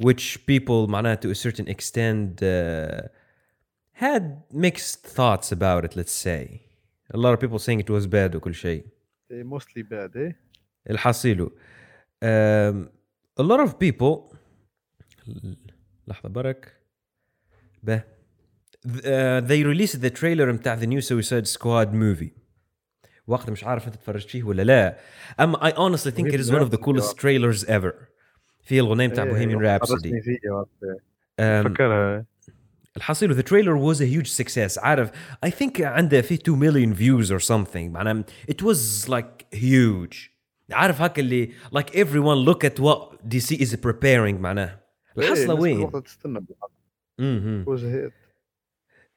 [0.04, 3.08] which people معناها to a certain extent uh,
[3.94, 6.62] had mixed thoughts about it let's say
[7.14, 8.86] a lot of people saying it was bad وكل شيء
[9.32, 10.32] mostly bad eh
[10.90, 11.52] الحصيلو
[12.26, 12.90] um,
[13.40, 14.36] a lot of people
[16.08, 16.74] لحظة برك
[17.84, 18.04] به
[18.88, 22.43] uh, they released the trailer متاع the new Suicide Squad movie
[23.27, 24.99] وقت مش عارف انت تفرجت فيه ولا لا.
[25.41, 27.95] أما I honestly think it is one of the coolest trailers ever
[28.63, 30.11] في الاغنيه تاع Bohemian Rhapsody
[31.39, 32.25] فكرها
[32.97, 35.11] الحصيل the trailer was a huge success عارف
[35.45, 40.13] I think عنده في 2 مليون views or something معناها it was like huge
[40.73, 44.81] عارف هاك اللي like everyone look at what DC is preparing معناها
[45.19, 45.91] الحصلة وين؟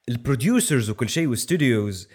[0.09, 2.07] ال producers وكل شيء و studios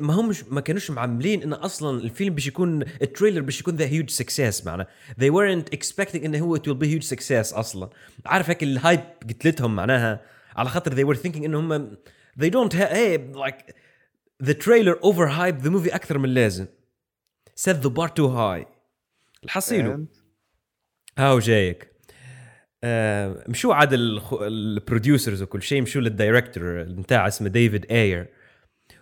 [0.00, 3.86] ما هم ما كانوش معولين إن أصلا الفيلم باش يكون ال trailer باش يكون the
[3.86, 4.86] huge success معنا
[5.20, 7.90] they weren't expecting انه هو it will be huge success أصلا.
[8.26, 9.00] عارف هيك ال hype
[9.44, 10.20] قلت لهم معناها؟
[10.56, 11.96] على خاطر they were thinking انهم
[12.40, 13.74] they don't have hey like
[14.44, 16.66] the trailer overhyped the movie أكثر من اللازم.
[17.60, 18.66] Set the bar too high.
[19.44, 20.06] الحصيلو.
[21.18, 21.93] هاو جايك.
[22.84, 28.26] آه مشو عاد ال producers وكل شيء مشو لل director بتاع اسمه ديفيد اير.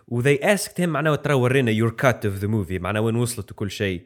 [0.07, 3.51] و they asked him معناه ترى ورينا your cut of the movie معناه وين وصلت
[3.51, 4.05] وكل شيء.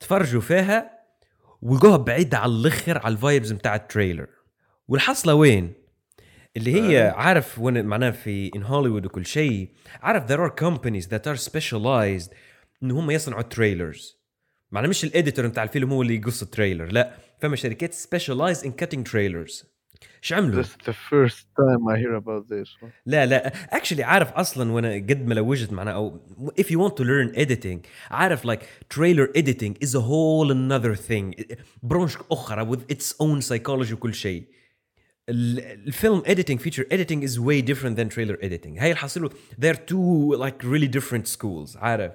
[0.00, 0.90] تفرجوا فيها
[1.62, 4.26] ولقوها بعيدة على الآخر على ال vibes بتاع ال trailer.
[4.88, 5.72] والحصلة وين؟
[6.56, 7.12] اللي هي آه.
[7.12, 9.68] عارف وين معناه في in هوليوود وكل شيء
[10.02, 12.34] عارف there are companies that are specialized
[12.82, 14.18] ان هم يصنعوا trailers
[14.70, 17.14] معناه مش ال editor بتاع الفيلم هو اللي يقص ال trailer لا.
[17.39, 19.65] فما شركات specialize in cutting trailers
[20.23, 22.89] ايش عملوا؟ This is the first time I hear about this.
[23.05, 26.19] لا لا actually عارف اصلا وانا قد ما لوجت معنا او
[26.61, 28.61] if you want to learn editing عارف like
[28.93, 34.43] trailer editing is a whole another thing برونش اخرى with its own psychology وكل شيء
[35.29, 40.63] الفيلم editing feature editing is way different than trailer editing هاي الحصيلو they're two like
[40.63, 42.11] really different schools عارف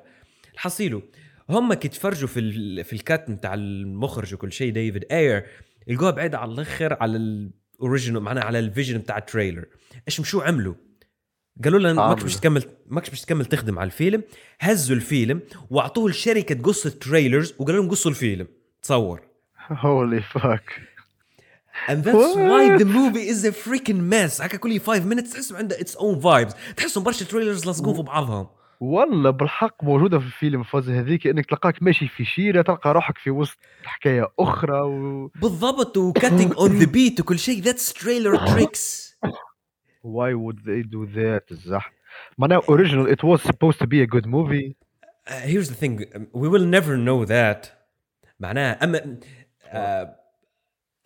[0.54, 1.02] الحصيلو
[1.49, 5.45] هم كي تفرجوا في ال في ال cut نتاع المخرج وكل شيء ديفيد اير.
[5.87, 9.65] يلقوها بعيدة على الآخر على ال original معناها على ال vision نتاع ال trailer.
[10.07, 10.73] إيش مشو عملوا؟
[11.63, 14.23] قالوا لنا ماكش باش تكمل ماكش باش تكمل تخدم على الفيلم.
[14.59, 18.47] هزوا الفيلم واعطوه لشركة تقص ال trailers وقالوا لهم قصوا الفيلم.
[18.81, 19.21] تصور.
[19.71, 20.89] holy fuck
[21.87, 24.41] And that's why the movie is a freaking mess.
[24.41, 26.55] هكا كل 5 minutes تحسوا عنده its own vibes.
[26.75, 28.47] تحسوا برشا trailers لاصقون في بعضهم.
[28.79, 33.31] والله بالحق موجودة في الفيلم الفاز هذيك إنك تلقاك ماشي في شيره تلقى روحك في
[33.31, 35.27] وسط حكاية أخرى و...
[35.27, 39.15] بالضبط و cutting on the beat وكل شيء that's trailer tricks
[40.03, 41.93] why would they do that الزح
[42.37, 44.75] معناها original it was supposed to be a good movie.
[45.27, 45.93] Uh, here's the thing
[46.33, 47.67] we will never know that.
[48.39, 49.19] معناها أما
[49.63, 50.07] uh,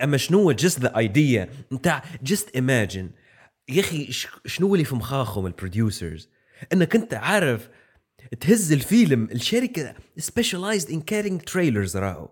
[0.03, 3.11] أما شنو just the idea نتاع just imagine.
[3.69, 4.11] يا أخي
[4.45, 6.29] شنو اللي في مخاخهم ال producers
[6.73, 7.69] إنك أنت عارف
[8.39, 9.23] تهز الفيلم.
[9.31, 12.29] الشركة specialized in cutting trailers راهو.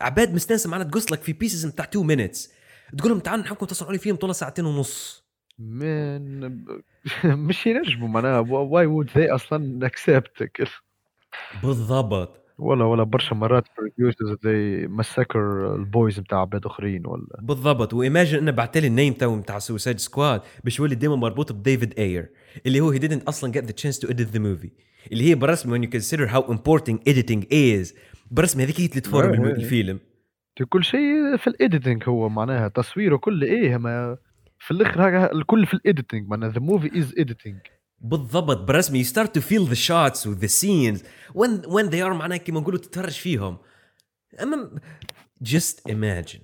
[0.00, 2.52] عباد مستانسة معنا تقص لك في pieces بتاع 2 minutes
[2.98, 5.24] تقول لهم تعالوا نحكم تصنعوا لي فيلم طول ساعتين ونص.
[5.58, 6.64] man
[7.24, 8.38] مش ينجموا معناها.
[8.40, 10.50] why would they أصلا accept
[11.62, 12.39] بالضبط.
[12.60, 17.26] ولا ولا برشا مرات producers ذي مسكر البويز بتاع عباد آخرين ولا.
[17.42, 17.94] بالضبط.
[17.94, 21.94] و imagine إنه بعتالي ال name تو بتاع Suicide Squad باش يولي دائما مربوط بديفيد
[21.98, 22.30] أير
[22.66, 24.70] اللي هو he didn't أصلا get the chance to edit the movie
[25.12, 27.94] اللي هي بالرسم when you consider how important editing is.
[28.30, 30.00] بالرسم هذيك هي اللي تفور الفيلم.
[30.68, 34.16] كل شيء في ال editing هو معناها تصويره كل إيه ما
[34.58, 37.79] في الآخر الكل في ال editing معناها the movie is editing.
[38.00, 41.00] بالضبط برسمي you start to feel the shots و the scenes
[41.34, 43.58] when when they are معناها كيما نقولوا تتفرج فيهم.
[44.42, 44.70] أما
[45.44, 46.40] just imagine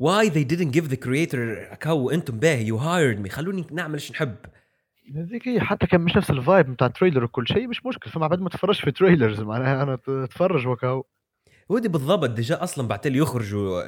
[0.00, 4.10] why they didn't give the creator كو أنتم باهي you hired me خلوني نعمل إيش
[4.10, 4.36] نحب.
[5.16, 8.10] هذيك هي حتى كان مش نفس ال vibe بتاع ال trailer وكل شيء مش مشكل
[8.10, 11.06] فما بعد ما تفرجش في trailers معناها أنا اتفرج وكاو.
[11.68, 13.82] ودي بالضبط déjà أصلا بعتالي يخرجوا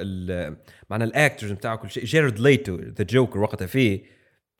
[0.90, 4.15] معنا ال actors بتاعه كل شيء جيرد ليتو the Joker وقتها فيه.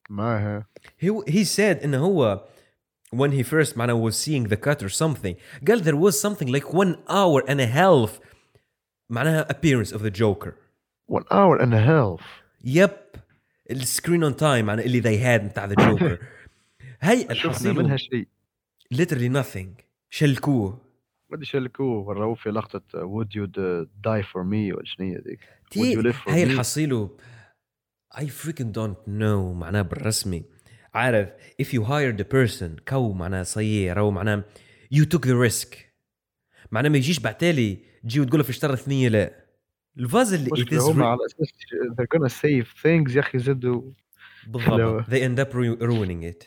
[0.10, 0.64] ما هي
[1.04, 2.46] he he said انه هو
[3.16, 5.36] when he first معنا was seeing the cut or something
[5.68, 8.10] قال there was something like one hour and a half
[9.10, 10.52] معناها appearance of the Joker
[11.12, 12.22] one hour and a half
[12.64, 12.92] يب
[13.72, 16.24] السكرين اون تايم معناها اللي they had بتاع the Joker
[17.02, 18.28] هي شفنا الحصيل منها شيء
[18.94, 20.78] literally nothing شلكوه
[21.30, 23.48] ما ادري شلكوه وراوه في لقطة would you
[24.08, 27.10] die for me ولا شنو هي ذيك Would you تي live for هي me؟ الحصيله
[28.19, 30.45] I freaking don't know معناها بالرسمي.
[30.95, 31.29] عارف
[31.63, 34.45] if you hired a person كو معناها صير أو معناها
[34.95, 35.77] you took the risk.
[36.71, 39.45] معناها ما يجيش بعتالي تجي وتقول له في اشترى ثنيه لا.
[39.99, 41.53] الفاز اللي it is re- على أساس
[41.93, 43.83] they're gonna save things يا أخي زدوا.
[44.47, 45.05] بالضبط.
[45.05, 46.47] they end up ru- ruining it.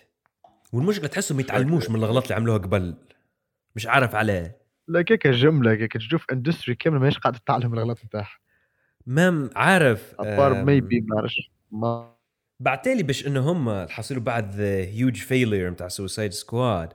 [0.74, 2.96] والمشكلة تحسهم ما يتعلموش من الاغلاط اللي عملوها قبل.
[3.76, 4.58] مش عارف عليه.
[4.88, 8.38] لا كيك جملة كيك تشوف industry كاملة ماهيش قاعدة تتعلم الغلط نتاعها
[9.06, 12.16] même عارف à part maybe ما نعرفش ما
[12.60, 16.94] بعتالي باش إنه هم الحصيلوا بعد the huge failure بتاع Suicide Squad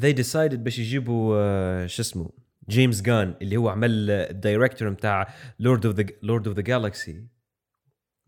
[0.00, 2.30] they decided باش يجيبوا آه، شو اسمه
[2.68, 7.26] جيمس جان اللي هو عمل ال director بتاع Lord of the Lord of the Galaxy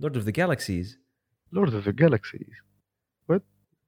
[0.00, 1.00] Lord of the Galaxies
[1.52, 2.46] Lord of the Galaxy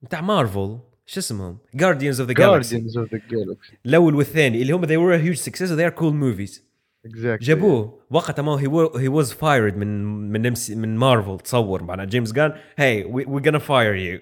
[0.02, 4.72] بتاع مارفل شو اسمهم؟ Guardians of the Galaxy Guardians of the Galaxy الأول والثاني اللي
[4.72, 6.67] هم they were a huge success they are cool movies.
[7.14, 7.44] exactly.
[7.44, 8.06] جابوه.
[8.10, 13.04] وقتها ما هو he was fired من من من مارفل تصور معناها جيمس جان hey
[13.04, 14.20] we gonna fire you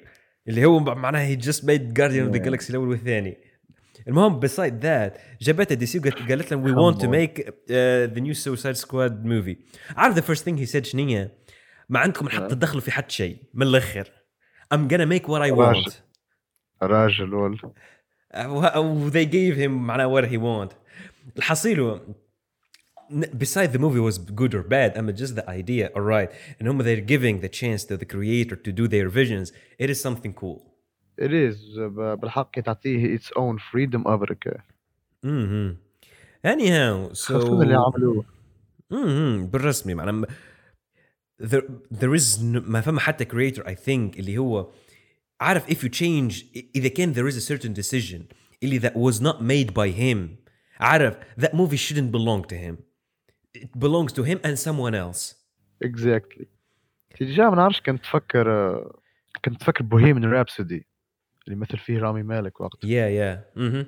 [0.48, 3.36] اللي هو معناها he just made Guardian of the Galaxy الأول والثاني.
[4.08, 8.74] المهم beside that جابتها دي سي قالت لهم we want to make the new Suicide
[8.74, 9.56] Squad movie
[9.96, 11.30] عارف the first thing he said شنيا
[11.88, 14.10] ما عندكم حتى تدخلوا في حد شيء من الآخر
[14.72, 15.88] I'm gonna make what I want
[16.82, 17.60] راجل ول.
[18.76, 20.72] و ذي جيف هيم معناها وات هي ونت
[21.36, 22.00] الحصيله
[23.37, 27.01] beside the movie was good or bad اما just the idea alright and هم they're
[27.01, 30.61] giving the chance to the creator to do their visions it is something cool
[31.17, 34.51] it is ب- بالحق تعطيه its own freedom أبركة
[35.25, 35.75] mm-hmm.
[36.47, 38.25] anyhow so خاصة اللي عملوه
[38.93, 39.51] mm-hmm.
[39.51, 40.27] بالرسمي معناه
[41.41, 44.71] there, there is no, ما فما حتى creator I think اللي هو
[45.41, 48.21] عارف if you change إذا كان there is a certain decision
[48.63, 50.17] اللي that was not made by him
[50.79, 52.91] عارف that movie shouldn't belong to him
[53.57, 55.35] it belongs to him and someone else
[55.85, 56.45] exactly
[57.15, 58.99] تيجي ما نعرفش كنت تفكر آه،
[59.45, 60.87] كنت تفكر بوهيمن رابسودي
[61.47, 63.85] اللي مثل فيه رامي مالك وقت yeah yeah mm-hmm.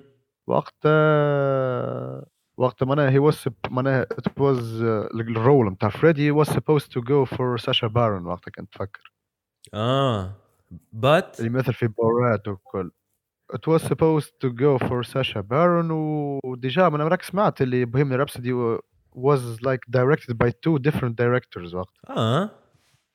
[0.48, 2.26] وقت آه،
[2.58, 7.02] وقت معناها he was sup- معناها it was آه، الرول نتاع فريدي was supposed to
[7.02, 9.14] go for ساشا بارون وقتها كنت تفكر
[9.74, 10.36] اه
[10.96, 12.92] but اللي مثل في بورات وكل
[13.54, 15.92] it was supposed to go for ساشا بارون
[16.46, 18.78] وديجا انا راك سمعت اللي بوهيمن رابسودي
[19.16, 22.50] was like directed by two different directors وقت اه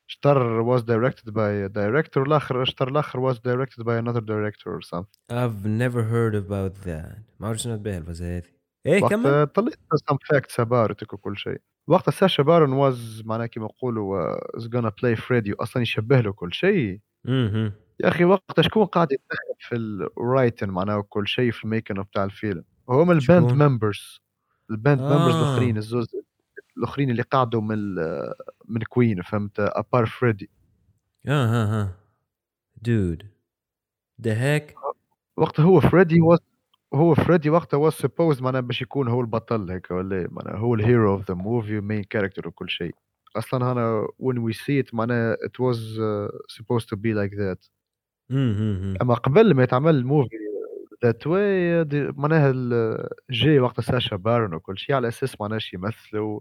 [0.06, 4.80] شطر was directed by a director الاخر شطر الاخر was directed by another director or
[4.80, 8.42] something I've never heard about that ما عرفت شنو تبيها الفازة هذه
[8.86, 9.78] ايه كمل وقت طلعت
[10.10, 14.64] some facts about it وكل شيء وقت ساشا بارون was معناها كيما نقولوا uh, is
[14.64, 17.72] gonna play Freddy واصلا يشبه له كل شيء mm-hmm.
[18.00, 19.76] يا اخي وقت شكون قاعد يتدخل في
[20.18, 24.20] الرايتن معناها وكل شيء في الميكن بتاع الفيلم هو من الباند شكون؟ ممبرز
[24.71, 25.49] الباند ممبرز آه.
[25.49, 26.07] الآخرين الزوز
[26.77, 27.95] الآخرين اللي قعدوا من
[28.65, 30.49] من Queen فهمت؟ à part فريدي
[31.27, 31.95] آه ها ها
[32.87, 33.23] dude.
[34.21, 34.75] The heck
[35.37, 36.39] وقت هو فريدي was
[36.93, 40.75] هو فريدي وقتها was supposed معناها باش يكون هو البطل هيك ولا إيه؟ معناها هو
[40.75, 42.95] ال hero of the movie main character وكل شيء.
[43.35, 47.69] أصلا أنا when we see it معناها it was uh, supposed to be like that.
[48.31, 49.01] mm-hmm.
[49.01, 50.35] أما قبل ما يتعمل ال movie
[51.03, 51.85] that way
[52.17, 52.53] معناها
[53.29, 56.39] جاي وقت ساشا بارون وكل شيء على أساس معناها شي يمثلوا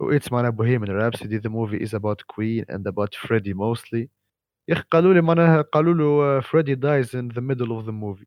[0.00, 4.08] و it's معناها Bohemian Rhapsody the movie is about Queen and about Freddie mostly
[4.68, 8.26] يا أخي قالوا لي معناها قالوا له Freddie dies in the middle of the movie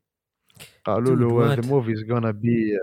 [0.84, 1.54] قالوا له?
[1.54, 2.78] the movie is gonna be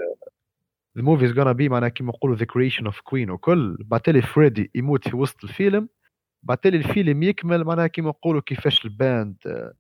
[0.98, 3.78] the movie is gonna be معناها كيما نقولوا the creation of Queen وكل.
[3.80, 5.90] بعد لي فريدي يموت في وسط الفيلم
[6.44, 9.74] بعد لي الفيلم يكمل معناها كيما نقولوا كيفاش ال band آه،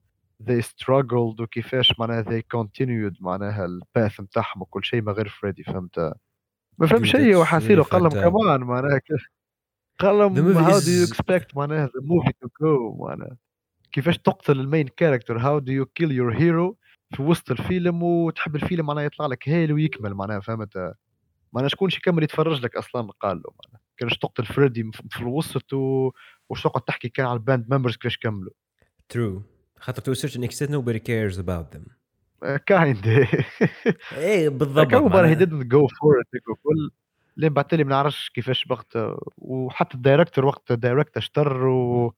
[0.44, 5.64] they struggled وكيفاش معناها they continued معناها ال path نتاعهم وكل شيء من غير فريدي
[5.64, 6.14] فهمت؟
[6.78, 8.10] ما فهم شيء وحاسيله قال.
[8.10, 9.02] كمان معناها
[10.00, 13.38] قال لهم how do you expect معناها the movie to go معناها؟
[13.92, 16.76] كيفاش تقتل ال main character how do you kill your hero
[17.16, 20.78] في وسط الفيلم وتحب الفيلم معناها يطلع لك هيل ويكمل معناها فهمت؟
[21.54, 23.82] ما أنا شكون يكمل يتفرج لك أصلا قال له معناها.
[23.98, 26.12] كانش تقتل فريدي في الوسط و...
[26.50, 28.54] وش تقعد تحكي كان على ال band members كيفاش كملوا؟
[29.14, 29.59] True.
[29.80, 31.90] خاطر to a certain extent nobody cares about them.
[32.66, 33.08] kind
[34.18, 36.92] إيه بالضبط كان هي معناها- didn't go for it كل
[37.38, 38.98] لين بعد لي ما نعرفش كيفاش وقت
[39.38, 42.14] وحتى ال director وقت ال director اشتر و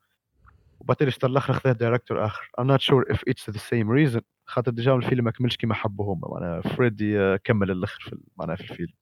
[0.80, 2.52] وبعد لي اشتر الآخر خذ director آخر.
[2.62, 4.22] I'm not sure if it's the same reason.
[4.46, 8.56] خاطر déjà الفيلم ما كملش كيما حبوا هما معناها فريدي آه، كمل الآخر في معناها
[8.56, 8.94] في الفيلم.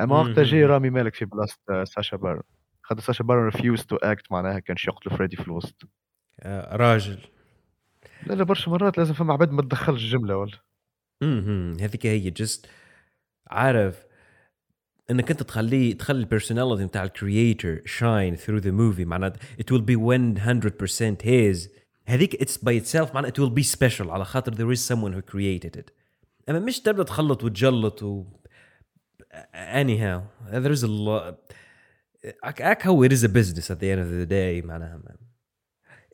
[0.00, 0.64] أما وقتها جاي.
[0.64, 2.42] رامي مالك في بلاصه آه، ساشا بارون.
[2.82, 5.82] خاطر ساشا بارون refused to act معناها كانش يقتل فريدي في الوسط.
[6.40, 7.18] آه، راجل.
[8.26, 10.58] لا لا برشا مرات لازم فما عباد ما تدخلش الجمله ولا
[11.22, 12.66] امم هذيك هي just
[13.46, 14.06] عارف
[15.10, 19.66] إنك أنت تخليه تخلي ال personality بتاع ال creator shine through the movie معناتها it
[19.72, 21.68] will be 100% his.
[22.06, 24.10] هذيك it's by itself معناتها it will be special.
[24.10, 25.90] على خاطر there is someone who created it.
[26.48, 28.24] أما مش تبدأ تخلط وتجلط و
[30.54, 31.54] is a lot
[32.44, 35.00] أك أك هو it is a business at the end of the day معناها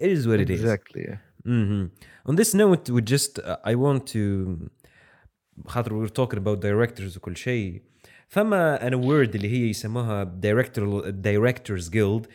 [0.01, 0.61] it is what it is.
[0.61, 1.03] Exactly.
[1.09, 1.19] yeah.
[1.46, 1.88] hmm
[2.30, 4.58] On this note, we just uh, I want to
[5.68, 7.82] خاطر we were talking about directors وكل شيء
[8.28, 12.28] فما أنا word اللي هي يسموها director directors guild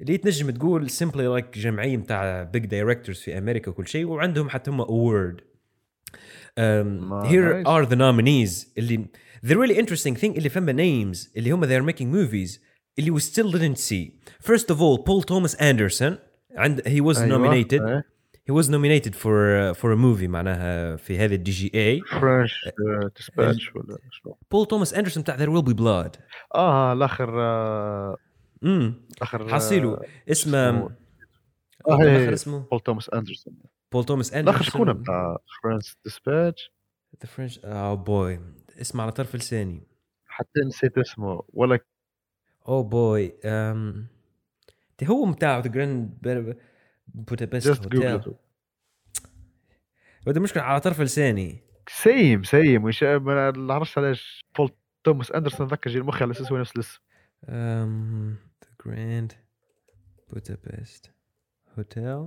[0.00, 4.70] اللي تنجم تقول simply like جمعية متاع big directors في أمريكا وكل شيء وعندهم حتى
[4.70, 7.66] هم award um, Ma- here nice.
[7.66, 9.06] are the nominees اللي
[9.46, 12.58] the really interesting thing اللي فما names اللي هم they're making movies
[12.98, 14.10] اللي we still didn't see
[14.50, 16.12] first of all Paul Thomas Anderson
[16.56, 18.04] عند he was أيوة، nominated إيه.
[18.49, 22.69] He was nominated for uh, for a movie معناها في هذه ال DGA French
[23.17, 26.19] Dispatch ولا شنو؟ بول توماس اندرسون بتاع There Will Be Blood.
[26.55, 28.17] آه الأخر آه،
[28.63, 30.95] امم الأخر حصيله اسمه اسمه-
[31.89, 33.53] آه، هي- الآخر اسمه؟ بول توماس اندرسون
[33.91, 36.71] بول توماس الأخر اندرسون شكون بتاع French Dispatch
[37.23, 38.39] the French oh boy
[38.81, 39.83] اسمه على طرف لساني.
[40.27, 41.79] حتى نسيت اسمه ولا
[42.67, 44.07] oh boy آم
[44.99, 46.17] دي هو بتاع The Grand
[47.13, 48.35] Budapest Hotel.
[50.27, 51.63] المشكلة على طرف لساني.
[51.89, 52.83] same same.
[52.83, 54.71] وش ما نعرفش علاش بول
[55.03, 56.99] توماس اندرسون ذكر جي المخي على أساس هو نفس الاسم.
[57.45, 59.31] um, the Grand
[60.33, 61.09] Budapest
[61.77, 62.19] Hotel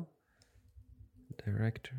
[1.42, 1.96] director.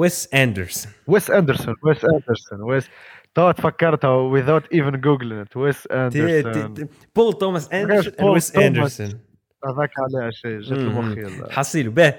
[0.00, 0.88] Wes Anderson.
[1.06, 2.88] ويس اندرسون ويس اندرسون ويس
[3.34, 5.56] تو تفكرتها without even googling it.
[5.56, 8.56] ويس اندرسون بول توماس اندرسون ويس.
[8.56, 9.20] اندرسون
[9.66, 11.52] هذاك عليها شيء جات يلا.
[11.52, 12.14] حصيله به.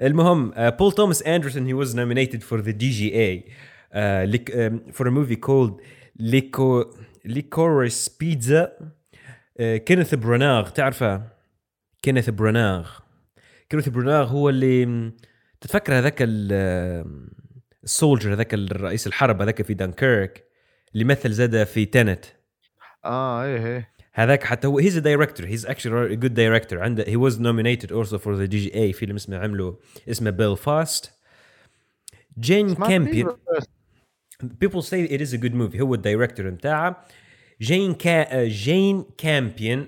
[0.00, 5.80] المهم بول توماس اندرسون nominated for the DGA uh, lic- um, for a movie called
[6.20, 6.84] Lico
[7.28, 8.68] Licorice Pizza.
[9.60, 11.22] uh, كينيث بروناغ تعرفه؟
[12.02, 12.90] كينيث بروناغ
[13.70, 15.10] كينيث بروناغ هو اللي
[15.60, 17.04] تتفكر هذاك ال-
[17.84, 20.44] ال soldier هذاك الرئيس الحرب هذاك في دانكيرك
[20.94, 22.24] اللي مثل زاد في تنت
[23.04, 23.90] آه إيه إيه.
[24.13, 28.35] هذاك حتى هو هيز دايركتور هيز اكشلي جود دايركتور عنده هي واز نومينيتد اولسو فور
[28.35, 29.79] ذا دي جي اي فيلم اسمه عمله
[30.09, 31.13] اسمه بيلفاست
[32.39, 33.65] جين سمعت كامبيون فيه بس
[34.65, 37.05] people say it is a good movie هو الدايركتور بتاعه
[37.61, 39.87] جين كا جين كامبيون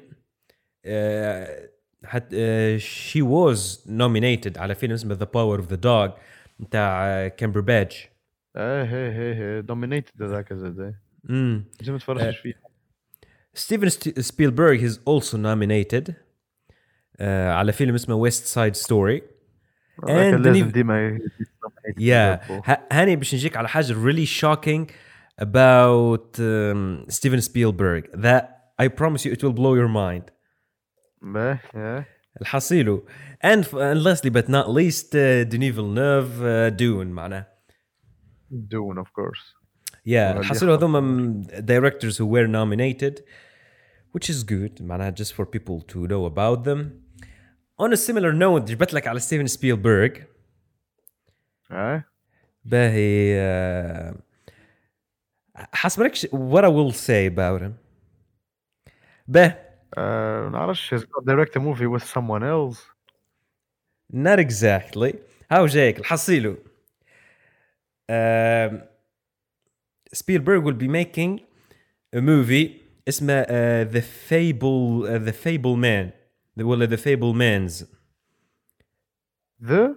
[2.03, 6.09] حتى شي واز nominated على فيلم اسمه ذا باور اوف ذا دوغ
[6.59, 7.95] بتاع كامبر بادج
[8.57, 11.01] ايه ايه ايه ايه دومينيتد هذاك زاد إيه.
[11.29, 12.53] امم لازم ما تفرجش فيه
[13.53, 13.89] ستيفن
[14.21, 16.13] سبيلبرغ is also nominated
[17.19, 19.21] آه على فيلم اسمه ويست سايد ستوري
[20.09, 22.61] هذاك And لازم Denis- ديما ي- dominated يا برضو.
[22.91, 24.91] هاني باش نجيك على حاجه really shocking
[25.41, 28.43] about um, Steven Spielberg that
[28.83, 30.31] I promise you it will blow your mind
[31.21, 32.07] باهي إيه.
[32.41, 33.03] الحصيله
[33.45, 37.47] and, and lastly but not least uh, Denis Villeneuve uh, Dune معناه
[38.51, 39.53] دون اوف كورس
[40.05, 43.21] yeah والله الحصيله اللي هذوما directors who were nominated
[44.17, 46.79] which is good معناها just for people to know about them
[47.81, 50.09] on a similar note جبت لك على ستيفن سبيلبرغ
[51.71, 52.07] ايه
[52.65, 53.37] باهي
[54.11, 54.17] uh,
[55.73, 57.71] حسب لك what I will say about him
[59.27, 59.55] به
[59.97, 62.77] آه، ما نعرفش he's got direct a movie with someone else
[64.13, 65.15] not exactly
[65.51, 66.57] هاو جايك الحصيله
[68.11, 68.73] um,
[70.13, 71.39] Spielberg will be making
[72.13, 76.11] a movie اسمه uh, The Fable uh, The Fable Man
[76.63, 77.85] ولا The Fable Mans
[79.59, 79.95] the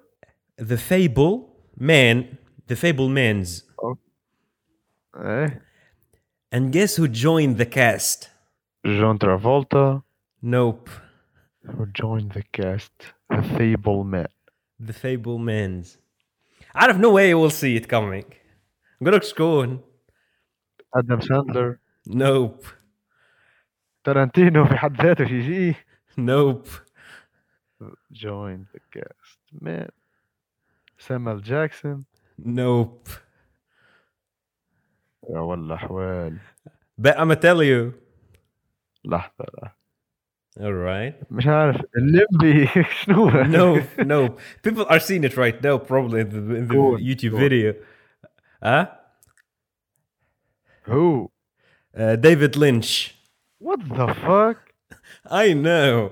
[0.56, 2.38] The Fable Man
[2.68, 3.64] The Fable Mans
[5.16, 5.62] ايه
[6.52, 8.28] and guess who joined the cast
[8.86, 10.02] جون ترافولتا
[10.42, 10.88] nope
[11.66, 12.92] who joined the cast
[13.30, 14.28] the Fable Man
[14.80, 15.98] The Fable Mans
[16.74, 18.24] عارف no way you will see it coming
[19.02, 19.80] نقول لك شكون
[20.94, 21.76] ادم ساندلر
[22.11, 22.66] nope
[24.04, 25.74] تارانتينو في حد ذاته يجي
[26.18, 26.66] نوب
[28.11, 29.88] جوين ذا كاست مان
[30.98, 32.04] سامال جاكسون
[32.38, 33.06] نوب
[35.30, 36.38] يا والله احوال
[37.02, 37.92] But I'm gonna tell you.
[39.04, 39.72] لحظه لحظة.
[40.58, 41.14] Alright.
[41.30, 44.36] مش عارف الليمبي شنو No, no.
[44.68, 47.36] People are seeing it right now, probably in the, in the Go on, YouTube go
[47.36, 47.42] on.
[47.48, 47.74] video.
[48.62, 48.86] Huh?
[50.88, 51.28] هو
[51.96, 53.11] Uh, David Lynch.
[53.61, 54.56] وات ذا فاك
[55.26, 56.11] I know.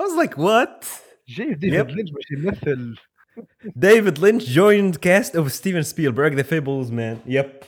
[0.00, 0.84] I was like, what?
[1.28, 1.90] جاي ديفيد Yep.
[1.90, 2.96] لينش باش يمثل
[3.78, 7.16] David Lynch joined cast of Steven Spielberg, The Fables Man.
[7.32, 7.64] Yep.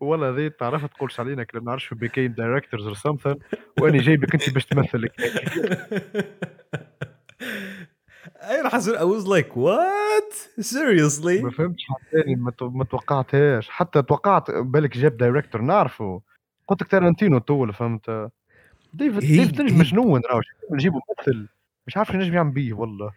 [0.00, 3.34] ولا ذي تعرف تقولش علينا كنا ما نعرفش بيكين دايركتورز اور سمثين
[3.80, 4.66] واني جايبك انت باش
[8.71, 10.63] تمثل I I was like, what?
[10.65, 11.43] Seriously?
[11.43, 13.69] ما فهمتش حتى ما تو- ما توقعتهاش.
[13.69, 16.21] حتى توقعت بالك جاب director نعرفه.
[16.67, 18.29] قلت لك تارانتينو طول فهمت؟
[18.93, 20.41] ديفيد ديفيد لينش مجنون راهو.
[20.71, 21.47] نجيبه ممثل.
[21.87, 23.11] مش عارف نجم يعمل بيه والله.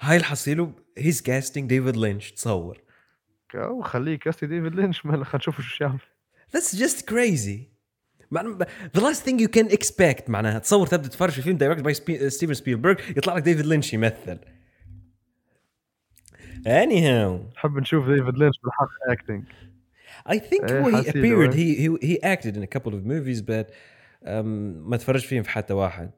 [0.00, 2.34] هاي الحصيلة he's casting David Lynch.
[2.34, 2.78] تصور.
[3.54, 5.98] أو خليه cast ديفيد لينش مالا خلينا نشوف شو يعمل.
[6.56, 7.69] That's just crazy.
[8.34, 11.94] The last thing you can expect معناها تصور تبدأ تتفرج في فيلم directed by
[12.30, 14.38] ستيفن سبيلبرغ يطلع لك ديفيد لينش يمثل.
[16.66, 19.44] Anyhow, نحب نشوف ديفيد لينش بالحق acting
[20.28, 21.54] I think إيه، هو he حسيله، appeared.
[21.54, 23.66] he he he acted in a couple of movies but
[24.26, 24.44] um,
[24.88, 26.10] ما تفرجت فيهم في حتى واحد.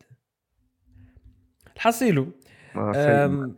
[1.77, 2.29] الحصيلو
[2.77, 3.57] أم،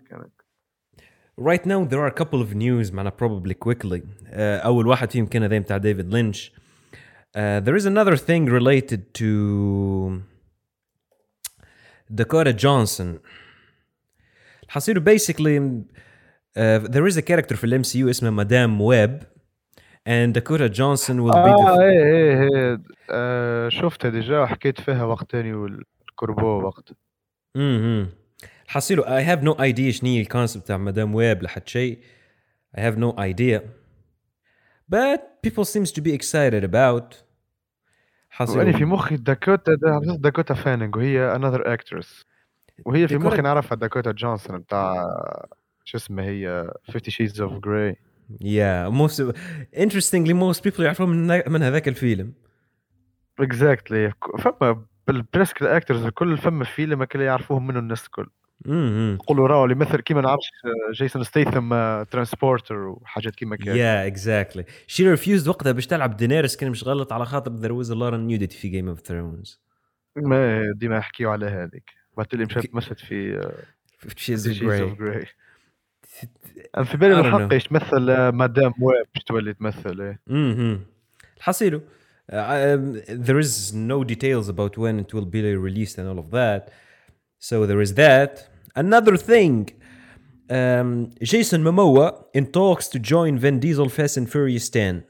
[1.40, 4.00] right now there are a couple of news معنا probably quickly.
[4.00, 6.52] Uh, أول واحد فيهم كان ذي بتاع ديفيد لينش
[7.35, 10.21] uh, there is another thing related to
[12.13, 13.19] Dakota Johnson
[14.67, 15.59] حصيله basically
[16.57, 19.23] uh, there is a character في الام سي يو اسمه مدام ويب
[20.07, 25.03] and Dakota Johnson will be اه the ايه ايه ايه آه، شفتها ديجا وحكيت فيها
[25.03, 26.91] وقت تاني والكربو وقت
[27.55, 28.09] امم
[28.67, 31.99] حصيله I have no idea شنو هي الكونسبت تاع مدام ويب لحد شيء
[32.77, 33.59] I have no idea
[34.95, 37.22] but people seems to be excited about
[38.40, 42.24] وأنا في حصيله مخي داكوتا دا داكوتا فانينج وهي another actress.
[42.84, 45.06] وهي في مخي نعرفها داكوتا جونسون بتاع
[45.84, 47.94] شو اسمها هي Fifty Shades of Grey.
[48.40, 49.20] Yeah most
[49.76, 52.32] interestingly most people يعرفون من, من هذاك الفيلم.
[53.40, 58.26] exactly فما بال presque ال actors الكل فما فيلم الكل يعرفوهم منه الناس الكل
[58.66, 60.50] يقولوا راهو اللي مثل كيما نعرفش
[60.92, 61.68] جيسون ستيثم
[62.02, 64.64] Transporter وحاجات كيما كذا yeah exactly.
[64.94, 68.56] She refused وقتها باش تلعب دينيرس كان مش غلط على خاطر a lot of nudity
[68.56, 69.58] في Game of Thrones.
[70.16, 71.90] ما ديما يحكيو على هذيك.
[72.16, 72.74] بعد اللي مشات.
[72.74, 73.40] مشت في
[74.04, 74.96] Grey.
[75.00, 75.26] Grey.
[76.76, 77.52] أنا في بالي know.
[77.52, 80.80] إيش تمثل آه، مدام ويب باش تولي تمثل إيه.
[81.40, 81.80] حصيله
[82.32, 86.30] uh, um, there is no details about when it will be released and all of
[86.30, 86.62] that.
[87.38, 88.32] So there is that.
[88.77, 89.53] another thing
[90.51, 90.89] um,
[91.31, 92.07] Jason Momoa
[92.37, 95.03] in talks to join Vin Diesel Fast and Furious 10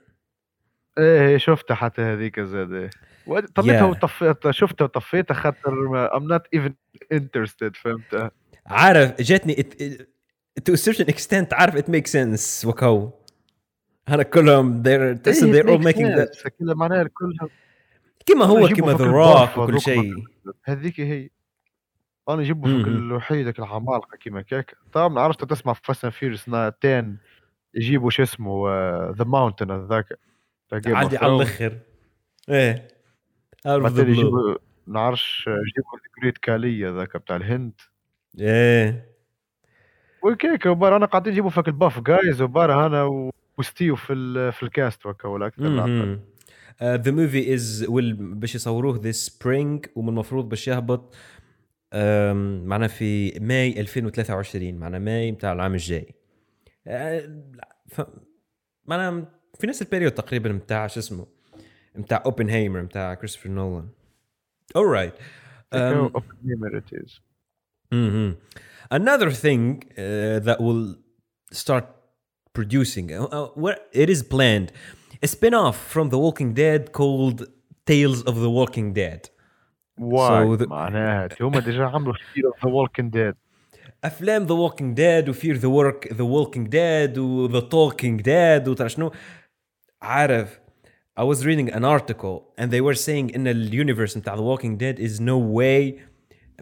[0.98, 2.90] ايه إيه، شفتها حتى هذيك زاد ايه
[3.28, 3.84] وأنا طليتها Yeah.
[3.90, 6.72] وطفيتها شفتها وطفيتها خاطر ما- I'm not even
[7.14, 8.32] interested فهمت
[8.66, 10.02] عارف جاتني it, it,
[10.70, 13.12] to a certain extent عارف it makes sense وكو
[14.08, 16.48] هذا كلهم they're تحس إيه، they're all it makes making that sense.
[16.60, 17.50] كلها معناها كلها
[18.26, 20.14] كما هو يجيبوا كما فوق ذا الباف روك وكل هذوك شيء
[20.66, 21.30] هذيك هي
[22.29, 22.97] أنا يجيبوا فوق مهم.
[22.97, 27.15] الوحيدك العمالقة كيما كاك طبعا ما عرفت تسمع في Fast Furious 10
[27.75, 28.69] يجيبوا شو اسمه
[29.11, 30.19] ذا ماونتن هذاك
[30.87, 31.37] عادي على.
[31.37, 31.79] الآخر
[32.49, 32.89] إيه.
[33.69, 34.55] Blue يجيبوا
[34.87, 37.73] نعرفش يجيبوا الجريت كالية ذاك بتاع الهند.
[38.41, 39.15] إيه.
[40.23, 45.07] وكيك وبار أنا قاعدين يجيبوا فيك الباف جايز وبار أنا وستيو في ال- في الكاست
[45.07, 46.19] وكا ولا أكثر
[46.81, 51.15] the movie is will باش يصوروه this spring ومن المفروض باش يهبط
[52.65, 56.15] معنا في ماي 2023 معنا ماي بتاع العام الجاي
[56.89, 56.93] uh,
[57.89, 58.03] ف...
[58.87, 61.27] معنا في نفس ال période تقريبا بتاع شو اسمه
[61.97, 63.89] بتاع اوبنهايمر بتاع كريستوفر نولان
[64.79, 65.15] alright
[65.75, 67.21] um, Oppenheimer it is.
[67.93, 68.31] hmm
[68.91, 70.97] Another thing uh, that will
[71.51, 71.87] start
[72.53, 74.73] producing, uh, uh, where it is planned,
[75.23, 77.47] a spin-off from The Walking Dead called
[77.87, 79.31] Tales of the Walking Dead.
[79.99, 83.35] واي so معناها هما déjà عملوا Fear The Walking Dead
[84.05, 88.69] أفلام The Walking Dead و Fear the ورك The Walking Dead و The Talking Dead
[88.69, 89.13] وترى شنو؟
[90.03, 90.61] عارف
[91.21, 94.79] I was reading an article and they were saying إن ال universe نتاع The Walking
[94.79, 95.99] Dead is on way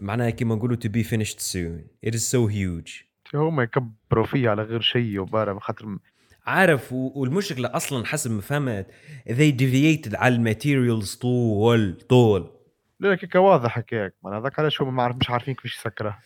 [0.01, 1.83] معناها كيما نقولوا to be finished soon.
[2.09, 3.05] It is so huge.
[3.35, 5.97] هما يكبروا فيه على غير شيء وبارا بخاطر
[6.45, 8.87] عارف والمشكلة أصلا حسب ما فهمت
[9.29, 12.62] they deviated على ال materials طول طول.
[13.03, 14.13] لا كيكا واضح هكاك.
[14.23, 16.19] ما هذاك علاش هم ما عارف مش عارفين كيفاش يسكرها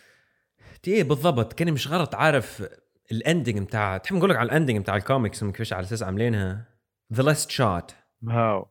[0.88, 1.54] إيه بالضبط.
[1.54, 2.16] كان مش غلط.
[2.16, 2.68] عارف
[3.12, 6.66] ال ending بتاع تحب نقول لك على ال ending بتاع الكوميكس كيفاش على أساس عاملينها؟
[7.14, 7.96] the last shot
[8.30, 8.68] how.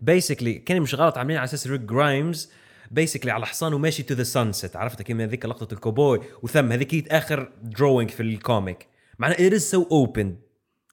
[0.00, 2.52] basically كان مش غلط عاملين على أساس ريك جرايمز
[2.90, 6.72] basically على حصان وماشي to the sunset عرفت؟ كيما هذيك لقطة الكوبوي وثم.
[6.72, 8.86] هذيك آخر drawing في ال comic
[9.18, 10.36] معناها it is so open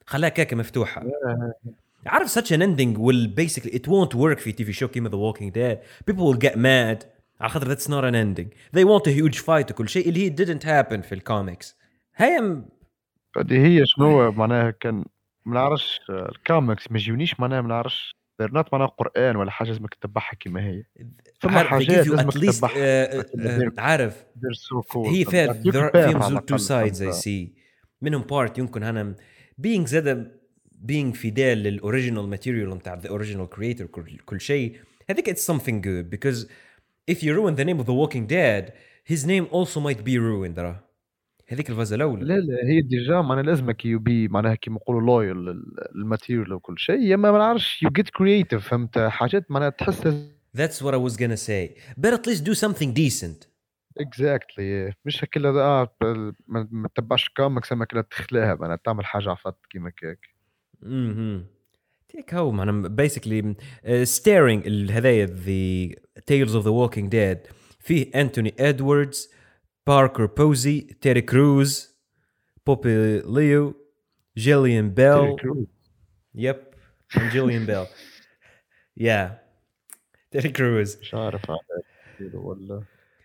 [0.05, 1.03] خلاها كاكه مفتوحة.
[2.05, 5.51] عارف such an ending will basically it won't work في TV show كيما The Walking
[5.51, 5.77] Dead.
[6.11, 7.05] People will get mad.
[7.41, 8.47] على خاطر that's not an ending.
[8.77, 11.77] They want a huge fight وكل شيء اللي هي didn't happen في ال comic س
[12.15, 12.63] هي
[13.37, 15.05] هذه هي شنو معناها كان
[15.45, 19.93] ما نعرفش الكوميكس ما يجونيش معناها ما نعرفش they're not معناها قرآن ولا حاجة لازمك
[19.93, 20.83] تتبعها كما هي.
[21.45, 22.73] they حاجات لازمك تتبعها.
[22.77, 24.25] آه، آه، عارف
[24.95, 27.11] هي فيهم two sides I?
[27.11, 27.53] see
[28.01, 29.15] منهم part يمكن أنا
[29.61, 30.39] being زاد
[30.86, 34.76] being فيدال للاوريجينال ماتيريال نتاع the original creator كل, كل شيء
[35.10, 36.46] هذيك it's something good because
[37.10, 38.72] if you ruin the name of the walking dead
[39.12, 40.84] his name also might be ruined راه
[41.48, 45.62] هذيك الفازه الاولى لا لا هي ديجا معناها لازمك يو بي معناها كيما نقولوا لويال
[45.94, 50.00] للماتيريال وكل شيء يا ما نعرفش يو جيت كرييتيف فهمت حاجات معناها تحس
[50.56, 53.46] that's what I was gonna say but at least do something decent
[53.98, 59.30] اكزاكتلي مش هكذا اه ب- ما ما تتبعش كوميكس اما كذا تخلاها معناها تعمل حاجه
[59.30, 60.18] عفت كيما كيك
[60.83, 61.43] أها
[62.09, 63.55] تيك هو معناها basically
[64.03, 67.39] starring هذايا the Tales of the Walking Dead
[67.79, 69.31] فيه انتوني ادواردز
[69.87, 71.95] باركر بوزي تيري كروز
[72.67, 73.75] بوبي ليو
[74.37, 75.35] جيليان بيل
[76.35, 76.57] yep
[77.31, 77.85] جيليان بيل
[78.97, 79.41] yeah
[80.31, 81.41] تيري كروز مش عارف
[82.33, 82.83] ولا.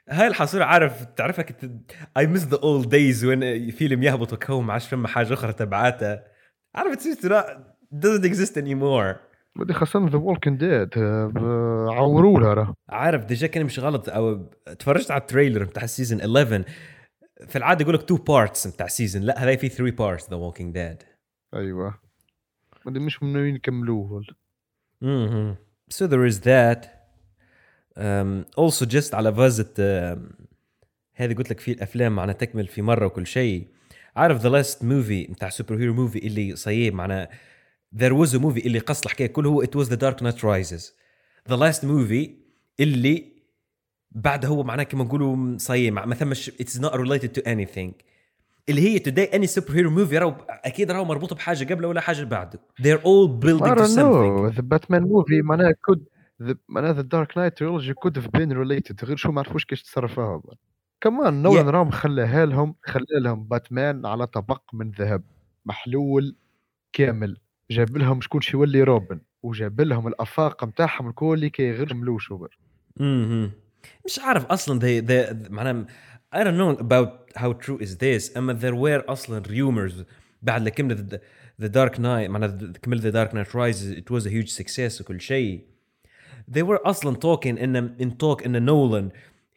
[0.09, 1.71] هاي الحصيلة عارف تعرفها كنت
[2.17, 6.30] I miss the old days وين فيلم يهبط وكو ما عادش فما حاجة أخرى تبعاتها.
[6.77, 7.47] Seems to not
[7.93, 9.17] doesn't exist anymore.
[9.57, 12.75] بدي خاصة The Walking Dead عوروا لها راه.
[12.89, 14.09] عارف déjà كان مش غلط.
[14.09, 16.65] أو اتفرجت على ال trailer بتاع ال season 11
[17.47, 20.37] في العادة يقول لك two parts بتاع ال season لا هذا في 3 parts The
[20.37, 21.03] Walking Dead
[21.55, 21.95] أيوه.
[22.87, 24.23] بدي مش ناويين يكملوه.
[25.05, 25.55] Mm-hmm.
[25.95, 26.81] So there is that.
[27.97, 30.19] Um, also just على فازة um,
[31.15, 33.69] هذه قلت لك في الأفلام معنا تكمل في مرة وكل شيء.
[34.16, 37.30] عارف ذا لاست موفي بتاع سوبر هيرو موفي اللي صيب معنا
[37.96, 40.92] there was a movie اللي قص الحكايه كله هو it was the dark knight rises
[41.50, 42.30] the last movie
[42.80, 43.36] اللي
[44.12, 47.92] بعد هو معناه كما نقولوا صيب ما ثمش it's not related to anything
[48.70, 52.60] اللي هي today any superhero movie راهو اكيد راهو مربوطه بحاجه قبله ولا حاجه بعده
[52.82, 56.00] they're all I building to don't something know the Batman movie معناها could
[56.44, 59.84] the معناها the Dark Knight trilogy could have been related غير شو ما عرفوش كيفاش
[59.84, 60.42] تصرفوها
[61.01, 61.69] كمان نولان Yeah.
[61.69, 65.23] راهم خلاها لهم خلى لهم باتمان على طبق من ذهب
[65.67, 66.37] محلول
[66.93, 67.37] كامل.
[67.71, 72.49] جاب لهم شكون شي يولي روبن وجاب لهم الأفاق نتاعهم الكل كي غير يعملوش هو
[73.01, 73.51] امم
[74.07, 75.87] مش عارف أصلا they, they معناها
[76.35, 80.05] I don't know about how true is this أما there were أصلا rumors
[80.43, 81.19] بعد كملت the,
[81.65, 85.21] the Dark Knight معناها كملت the Dark Knight Rises it was a huge success وكل
[85.21, 85.61] شيء.
[86.51, 89.11] They were أصلا talking ان in talk إن نولان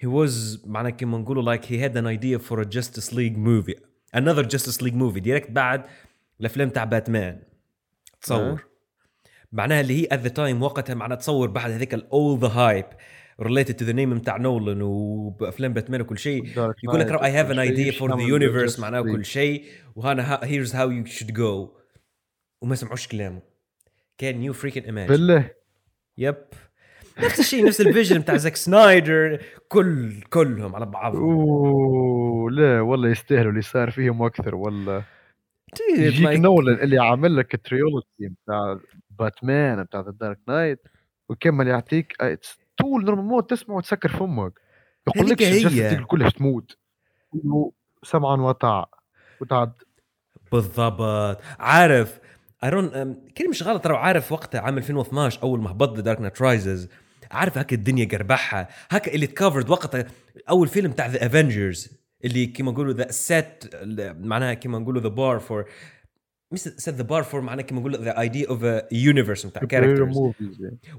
[0.04, 3.76] he was معناها كما نقولوا like he had an idea for a Justice League movie
[4.16, 5.86] another Justice League movie direct بعد
[6.39, 7.41] الافلام تاع باتمان
[8.22, 8.64] تصور
[9.51, 12.95] معناها اللي هي at the time وقتها معناها تصور بعد هذيك ال- all the hype
[13.45, 16.45] related to the name بتاع نولان وبافلام باتمان وكل شيء
[16.84, 20.89] يقول لك I have an idea for the universe معناه وكل شيء وهنا here's how
[20.89, 21.70] you should go
[22.62, 23.41] وما سمعوش كلامه
[24.18, 25.49] can you freaking imagine بالله
[26.18, 26.36] yep
[27.20, 31.22] نفس الشيء نفس ال vision بتاع زاك سنايدر كل كلهم على بعضهم.
[31.24, 35.03] أوه لا والله يستاهلوا اللي صار فيهم وأكثر والله.
[35.97, 38.05] يجيك like- نولان اللي عامل لك ال trilogy
[38.45, 38.80] بتاع
[39.20, 40.88] باتمان بتاع the Dark Knight
[41.30, 44.53] وكمل يعطيك it's طول normal تسمع وتسكر فمك
[45.16, 46.03] يقول لك هي.
[46.03, 46.78] كلها تموت.
[48.03, 48.89] سمعا وطاعة
[49.41, 49.74] وتعد.
[50.51, 51.39] بالضبط.
[51.59, 52.20] عارف
[52.64, 52.89] ايرون
[53.38, 56.89] كلمة مش غلط ترى عارف وقتها عام 2012 أول ما هبط Dark Knight Rises
[57.34, 58.69] عارف هكا الدنيا قربحها.
[58.89, 60.05] هكا اللي تكفرد وقتها
[60.49, 61.89] أول فيلم بتاع the Avengers
[62.25, 63.64] اللي كيما نقولوا the set
[64.19, 65.66] معناها كيما نقولوا the bar for
[66.51, 70.18] مش set the bar for معناها كيما نقولوا the idea of universe بتاع characters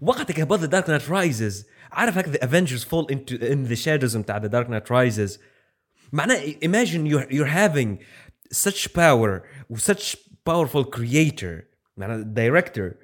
[0.01, 4.17] وقتها هبط The Dark Knight Rises عارف هكا the Avengers fall into in the shadows
[4.17, 5.41] بتاع The Dark Knight Rises
[6.13, 7.99] معناه imagine you're you're having
[8.57, 10.17] such power و such
[10.51, 11.63] powerful creator
[11.97, 13.04] معناه director.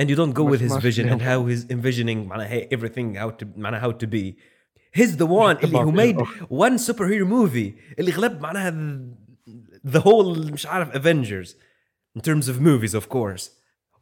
[0.00, 1.20] and you don't go with مش- his مش vision and فيهم.
[1.20, 4.34] how he's envisioning معناه hey, everything how to معناه how to be
[5.00, 6.48] he's the one اللي who طبعاً made فيهم.
[6.48, 11.48] one superhero movie اللي غلب معناها the- the whole مش عارف Avengers
[12.18, 13.50] in terms of movies of course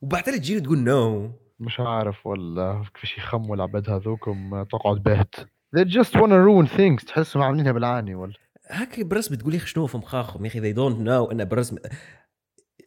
[0.03, 1.31] وبعدين تجي تقول no
[1.61, 5.35] مش عارف ولا كيفاش يخموا العباد هذوكم تقعد باهت
[5.77, 8.35] they just wanna ruin things تحسهم عاملينها بالعاني ولا
[8.71, 11.77] هكا بالرسم تقول يا اخي شنو في مخاخهم يا اخي they don't know ان بالرسم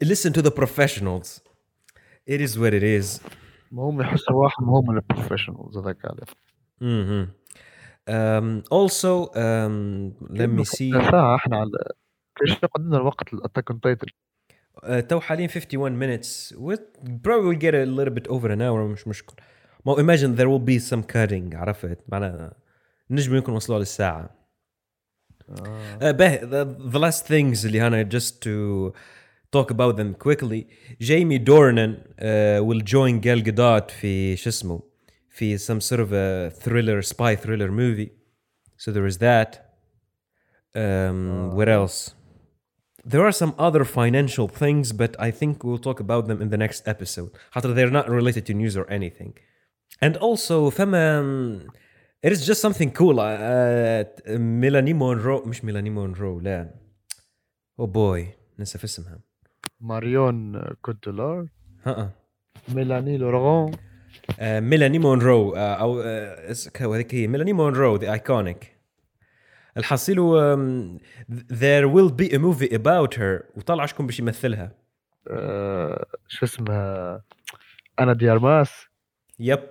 [0.04, 1.42] listen to the professionals
[2.30, 3.22] it is what it is
[3.72, 6.26] ما هم يحسوا واحد هم البروفيشنالز هذاك عليه
[6.82, 7.28] Mhm.
[8.10, 9.76] Um, also, um,
[10.40, 11.12] let me see.
[11.12, 11.70] ساعة احنا على
[12.42, 14.08] ليش قدمنا الوقت الاتاك اون تايتل
[14.78, 16.54] Uh, تو حاليا 51 minutes.
[16.58, 16.76] We
[17.28, 19.34] probably will get a little bit over an hour مش مشكل.
[19.86, 22.54] ما هو imagine there will be some cutting عرفت معناها
[23.10, 24.30] نجم يكون وصلوا للساعة.
[25.52, 28.94] Uh, به the, the last things اللي أنا just to
[29.56, 30.68] talk about them quickly.
[31.00, 34.82] Jamie Dornan uh, will join Gal Gadot في شو اسمه
[35.30, 38.12] في some sort of a thriller spy thriller movie.
[38.78, 39.50] So there is that.
[40.74, 42.16] Um, what else?
[43.04, 46.58] There are some other financial things, but I think we'll talk about them in the
[46.58, 47.32] next episode.
[47.52, 49.34] حتى they're not related to news or anything.
[50.02, 51.72] And also, فما
[52.24, 53.20] it is just something cool.
[53.20, 56.74] Uh, ميلاني مونرو مش ميلاني مونرو لا.
[57.82, 58.26] Oh boy
[58.60, 59.25] نسى في اسمها.
[59.81, 61.47] ماريون كوتولار
[61.85, 62.11] ها
[62.69, 68.77] ميلاني لورغون uh, ميلاني مونرو uh, أو uh, هذيك هي ميلاني مونرو the iconic.
[69.77, 71.01] الحصيل um,
[71.51, 73.45] there will be a movie about her.
[73.57, 74.73] وطلع شكون باش يمثلها.
[75.31, 77.23] آه، شو اسمها؟
[77.99, 78.87] أنا ديارماس.
[79.39, 79.69] يب.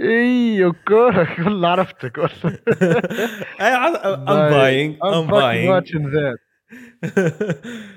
[0.00, 2.20] إي أوكي كل عرفتك.
[3.58, 3.92] I'm
[4.50, 4.98] buying.
[5.02, 5.68] I'm buying.
[5.68, 6.45] watching that.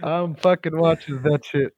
[0.03, 1.73] I'm fucking watching that shit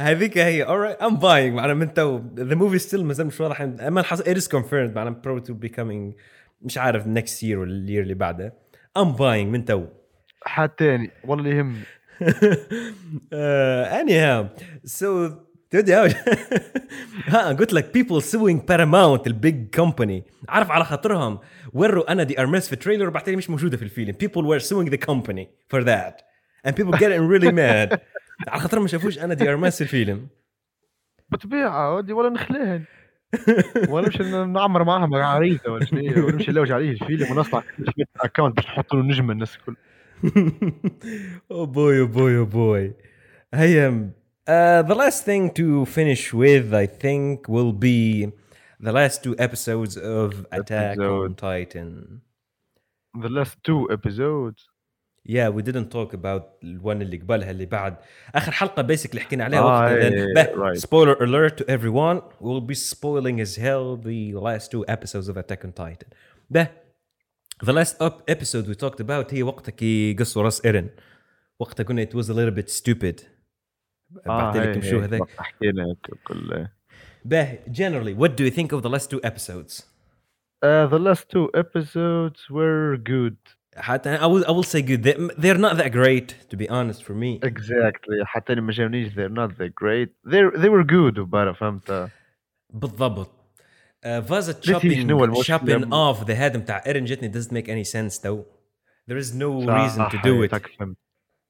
[0.00, 4.02] هذيك هي alright I'm buying معنا من تو the movie still مازال مش واضح اما
[4.02, 6.14] it is confirmed معنا probably to be coming
[6.62, 8.54] مش عارف next year ولا الير اللي بعده
[8.98, 9.86] I'm buying من تو
[10.42, 11.80] حد تاني والله يهمني
[12.20, 14.48] uh, anyhow
[14.86, 15.06] so
[15.70, 16.08] تودي هاو
[17.32, 20.24] ها قلت لك people suing Paramount ال big company.
[20.48, 21.38] عارف على خاطرهم.
[21.72, 24.12] وروا آنا دي أرماس في ال trailer وبعدين مش موجودة في الفيلم.
[24.12, 26.22] People were suing the company for that.
[26.66, 27.98] And people getting really mad.
[28.48, 30.28] على خاطرهم ما شافوش آنا دي أرماس في الفيلم.
[31.30, 32.84] بطبيعة ودي ولا نخليهن.
[33.90, 36.00] ولا نمشي نعمر معاهم عريضة ولا شنو.
[36.00, 37.62] ولا نمشي نلوج عليه الفيلم ونطلع
[38.20, 39.76] account باش نحط له نجم الناس الكل.
[41.50, 42.82] Boy, oh boy, oh boy.
[43.54, 44.15] I am.
[44.47, 48.31] Uh, the last thing to finish with, I think, will be
[48.79, 51.37] the last two episodes of Attack on Episode.
[51.37, 52.21] Titan.
[53.13, 54.67] the last two episodes
[55.23, 57.97] Yeah, we didn't talk about الون اللي قبلها اللي بعد
[58.35, 60.77] اخر حلقه بيسكلي حكينا عليها آه، وقت إيه، then إيه، به, right.
[60.79, 65.65] spoiler alert to everyone we'll be spoiling as hell the last two episodes of Attack
[65.65, 66.07] on Titan
[66.49, 66.67] به
[67.63, 70.89] the last up episode we talked about هي وقتها كي قصوا راس ايرن
[71.59, 73.25] وقتها قلنا it was a little bit stupid
[74.25, 76.67] بعت لكم شو هذاك حكينا كل
[77.25, 79.83] به generally what do you think of the last two episodes
[80.63, 83.37] Uh, the last two episodes were good.
[83.75, 87.03] حتى I will, I will say good they, they're not that great to be honest
[87.03, 88.23] for me Exactly.
[88.25, 90.09] حتى ما جاونيش they're not that great.
[90.31, 92.09] They they were good وبرا فهمت.
[92.73, 93.31] بالضبط
[94.05, 94.53] uh, فازا
[94.83, 98.17] ليش شنو chopping المشكلة؟ chopping off the head بتاع ايرن جتني doesn't make any sense
[98.19, 98.45] though
[99.09, 100.97] there is no reason to do it صح، فهمت.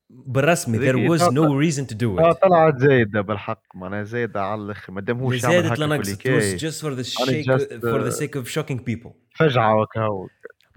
[0.10, 4.04] بالرسمي there ذيك- was لا- no reason to do اه it طلعت زايدة بالحق معناها
[4.04, 6.46] زايدة على الاخر ما دام هو اللي شعب عمل زادت هكا لنقص كل it was
[6.46, 9.82] كي just for the أنا sake just, for the uh, sake of shocking people فجعة
[9.82, 10.28] وكهو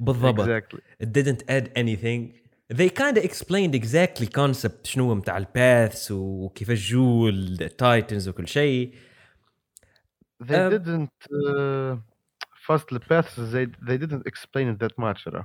[0.00, 0.80] بالضبط exactly.
[1.02, 2.32] it didn't add anything
[2.74, 8.94] they kind of explained exactly concept شنو متاع الباثس وكيفاش جو التايتنز وكل شيء
[10.44, 11.96] They Um, didn't uh,
[12.66, 15.44] first the paths they they didn't explain it that much ترى.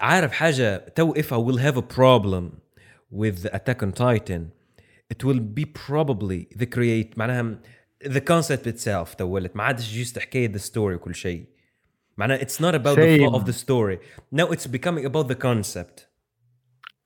[0.00, 2.60] عارف حاجة تو if I will have a problem
[3.10, 4.50] with Attack on Titan
[5.08, 7.58] it will be probably the create معناها
[8.04, 11.46] the concept itself تولت ما عادش just حكاية the story وكل شيء
[12.16, 13.34] معناها it's not about the flow Same.
[13.34, 13.98] of the story
[14.32, 16.06] now it's becoming about the concept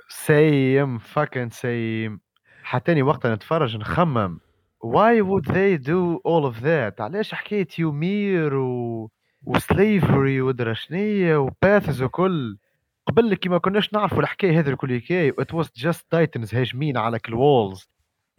[0.09, 2.21] same fucking same
[2.63, 4.41] حتاني وقت نتفرج نخمم
[4.85, 9.11] why would they do all of that علاش حكاية يومير و
[9.47, 12.59] وسليفري ودرا شنية وباثز وكل
[13.08, 17.20] قبل كي ما كناش نعرفوا الحكاية هذه الكل حكاية it was just titans هاجمين على
[17.20, 17.86] كل walls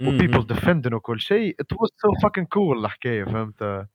[0.02, 0.56] و people Mhm.
[0.56, 3.86] defending وكل شيء it was so fucking cool الحكاية فهمت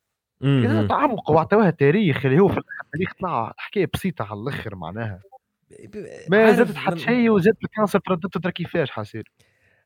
[0.44, 0.88] Mhm.
[0.88, 5.20] تعمقوا واعطوها تاريخ اللي هو في التاريخ طلع حكاية بسيطة على الآخر معناها
[6.30, 9.32] ما زادت حتى شيء وزادت ال concept ردته ترى كيفاش حصير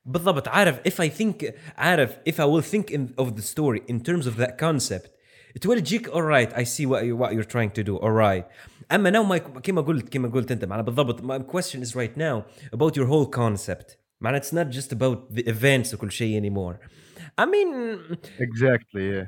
[0.04, 3.98] بالضبط عارف if I think عارف if I will think in, of the story in
[4.00, 5.10] terms of that concept
[5.55, 8.45] it will تجيك alright I see what, you, what you're trying to do alright
[8.91, 12.43] اما now my كما قلت كما قلت انت معنا بالضبط my question is right now
[12.73, 16.75] about your whole concept معناها it's not just about the events وكل شيء anymore
[17.41, 17.97] I mean
[18.39, 19.27] exactly yeah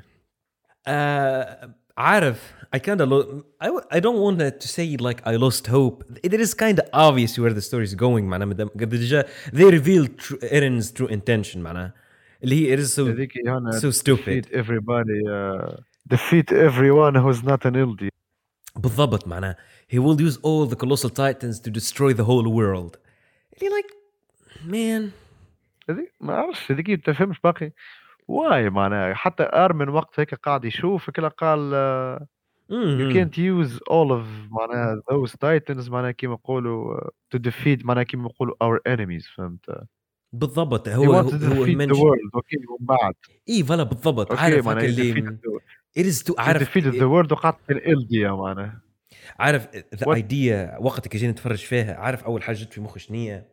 [0.88, 5.36] uh, عارف I kind of lo- I, w- I don't want to say like I
[5.36, 8.94] lost hope it is kind of obvious where the story is going معناها مدام قد
[8.94, 11.94] جا they revealed true, Eren's true intention معناها
[12.44, 15.80] اللي هي it is so هذيك هنا so stupid defeat everybody uh,
[16.14, 18.08] defeat everyone who's not an LD
[18.76, 19.56] بالضبط معناها
[19.92, 22.96] he will use all the colossal titans to destroy the whole world
[23.56, 23.94] اللي like
[24.66, 25.12] man
[25.90, 27.72] هذيك ما اعرفش هذيك ما تفهمش باقي
[28.28, 31.70] واي معناها حتى ارمن وقت هيك قاعد يشوف كلا قال
[32.20, 32.24] uh,
[32.70, 37.84] you mm can't use all of معناها those titans معناها كيما يقولوا uh, to defeat
[37.84, 39.86] معناها كيما يقولوا our enemies فهمت
[40.32, 43.14] بالضبط he هو wants to هو defeat the mention world اوكي ومن بعد
[43.48, 45.38] اي فلا بالضبط اوكي عارف هكا معناها he اللي
[45.97, 47.57] it is to عارف defeated the world وقعدت
[48.09, 48.81] دي معناها
[49.39, 53.47] عارف the idea وقت كي جينا نتفرج فيها عارف أول حاجة جت في مخي شنية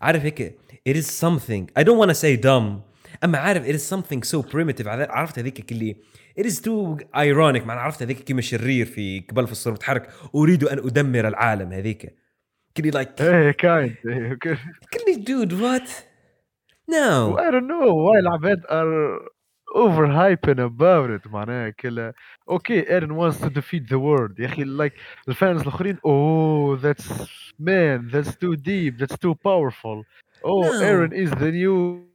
[0.00, 0.58] عارف هيك
[0.88, 1.66] it is something.
[1.78, 2.80] I don't want to say dumb.
[3.24, 4.86] أما عارف it is something so primitive.
[4.86, 5.96] عرفت هذيك اللي
[6.40, 7.66] it is too ironic.
[7.66, 10.10] معناها عرفت هذيك كيما شرير في قبل في الصور المتحركة.
[10.34, 12.14] أريد أن أدمر العالم هذيك.
[12.76, 13.96] كلي لايك إيه كايند
[14.92, 15.88] كلي dude what?
[16.90, 17.38] No.
[17.38, 17.94] I don't know.
[18.06, 18.62] Why العباد
[19.74, 22.12] اوفر هايبن اباوت ات معناها كلا.
[22.50, 24.92] أوكي ايرن وانس تو ديفيت ذا وورلد يا أخي لايك
[25.28, 30.04] الفانز الآخرين اوه ذاتس مان ذاتس تو ديب ذاتس تو باورفول
[30.44, 32.08] اوه ايرن از ذا نيو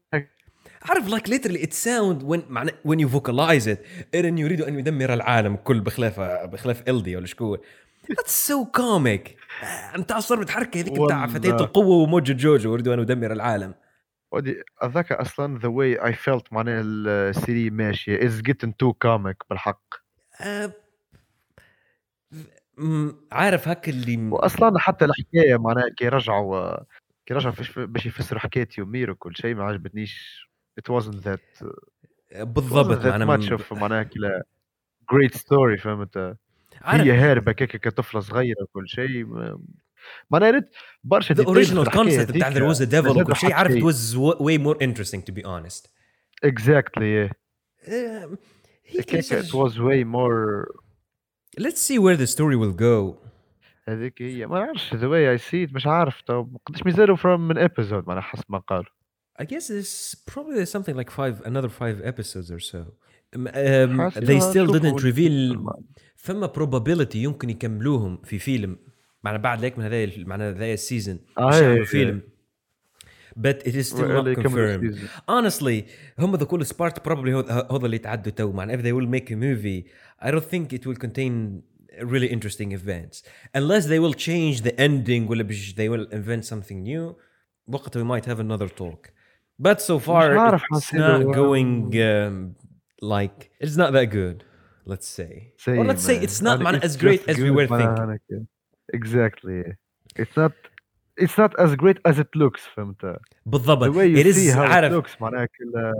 [0.90, 5.14] عارف لايك ليترلي ات ساوند وين معناها وين يو فوكلايز ات ايرن يريد أن يدمر
[5.14, 7.58] العالم كل بخلاف بخلاف الدي ولا شكو
[8.10, 9.38] ذاتس سو كوميك
[9.96, 13.74] أنت أصلا بتحركه هذيك بتاع فتاه القوة وموجه جوجو يريد أن يدمر العالم.
[14.32, 18.20] ودي أتذكر أصلا the way I felt معناها السيري ماشية.
[18.20, 19.96] It's getting too comic بالحق.
[22.78, 26.78] م- عارف هك اللي واصلا حتى الحكاية معناها كي رجعوا
[27.26, 30.46] كي رجعوا باش يفسروا حكاية يومير وكل شيء ما عجبتنيش.
[30.82, 31.66] It wasn't that
[32.36, 34.44] بالضبط معناها much of معناها كلا
[35.14, 36.38] great story فهمت؟
[36.84, 39.26] هي هاربة كيك كطفلة صغيرة وكل شيء
[40.31, 40.71] ما- معناها ريت
[41.05, 43.37] برشا the details في original الحكاية concept بتاع هذيك there was a devil زادوا وكل
[43.37, 43.91] شيء حق عارف it شيء.
[43.93, 45.89] was wa- way more interesting to be honest
[46.47, 47.33] exactly yeah.
[47.89, 48.29] آه،
[48.87, 50.67] هي كيك كده- it was way more
[51.61, 53.25] let's see where the story will go
[53.89, 57.27] هذيك هي ما نعرفش the way I see it مش عارف طب قداش مازالوا from
[57.41, 58.85] من episode معناها حسب ما قالوا
[59.43, 62.79] I guess there's probably something like five, another five episodes or so.
[63.37, 65.85] Um, um, حاسس they إنها still نشوفوا didn't reveal المعنى.
[66.17, 68.77] فما probability يمكن يكملوهم في فيلم
[69.25, 71.85] معنا بعد ليك من هذا معنا هذا السيزون آه، يعملوا إيه.
[71.85, 72.21] فيلم
[73.41, 75.09] but it is still ولا not يكملوا confirmed السيزون.
[75.31, 75.85] honestly
[76.19, 77.41] هم the coolest part probably هو
[77.77, 79.89] هذا اللي تعدوا تو معنا if they will make a movie
[80.27, 81.63] I don't think it will contain
[82.01, 83.17] really interesting events
[83.57, 87.15] unless they will change the ending ولا بش they will invent something new
[87.67, 89.09] وقتها we might have another talk
[89.63, 92.55] but so far عارف it's حسيته not هو- going um,
[93.03, 94.43] like it's not that good
[94.93, 96.25] let's say or let's say man.
[96.29, 98.21] it's not And man, it's as great just as we good were معناها thinking هناك.
[98.93, 100.23] exactly yeah.
[100.23, 100.53] it's not
[101.17, 104.51] it's not as great as it looks فهمت بالضبط the way you it is see
[104.57, 105.93] how it عارف looks معناها كلا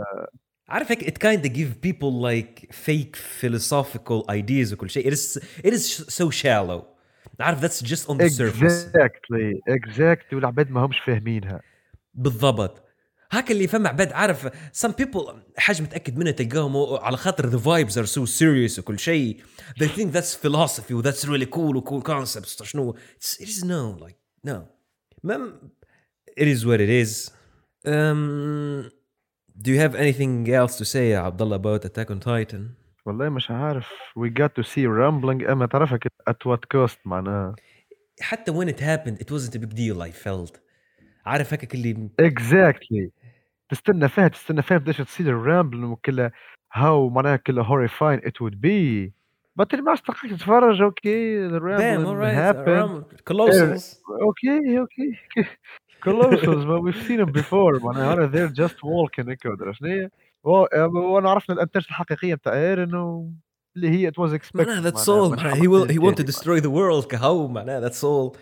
[0.69, 5.37] عارف هيك it kind of give people like fake philosophical ideas وكل شيء it is
[5.63, 6.83] it is so shallow
[7.39, 11.61] عارف that's just on the surface exactly exactly والعباد ما همش فاهمينها
[12.13, 12.85] بالضبط
[13.32, 14.46] هاك اللي فما عباد عارف
[14.86, 19.40] some people حاجة متاكد منها تلقاهم على خاطر the vibes are so serious وكل شيء
[19.80, 24.02] they think that's philosophy و that's really cool و cool concepts شنو it is no
[24.04, 24.56] like no
[25.22, 25.60] ما
[26.40, 27.30] it is what it is
[27.86, 28.90] um,
[29.62, 32.60] do you have anything else to say يا عبد الله about Attack on Titan
[33.06, 33.86] والله مش عارف
[34.18, 37.54] we got to see rumbling اما تعرفها كت- at what cost معناها
[38.20, 40.58] حتى when it happened it wasn't a big deal I felt
[41.26, 43.10] عارف هكاك اللي exactly
[43.70, 46.32] تستنى فيها تستنى فيها بداش تصير ال rumble وكلها
[46.72, 49.10] هاو معناها horrifying it would be.
[49.60, 52.06] But اللي ما تلقاك تتفرج okay happened.
[52.06, 55.18] around colossals okay okay
[56.04, 60.10] but we've seen them before معناها they're just walking هيك ودرا شنو هي.
[60.44, 62.94] وانا عرفنا الانتاج الحقيقية بتاع ايرن
[63.76, 66.20] اللي هي it was expected معناها all مش معناها he حركة will he want to
[66.20, 66.32] الجاني.
[66.32, 68.38] destroy the world كهو معناها that's all.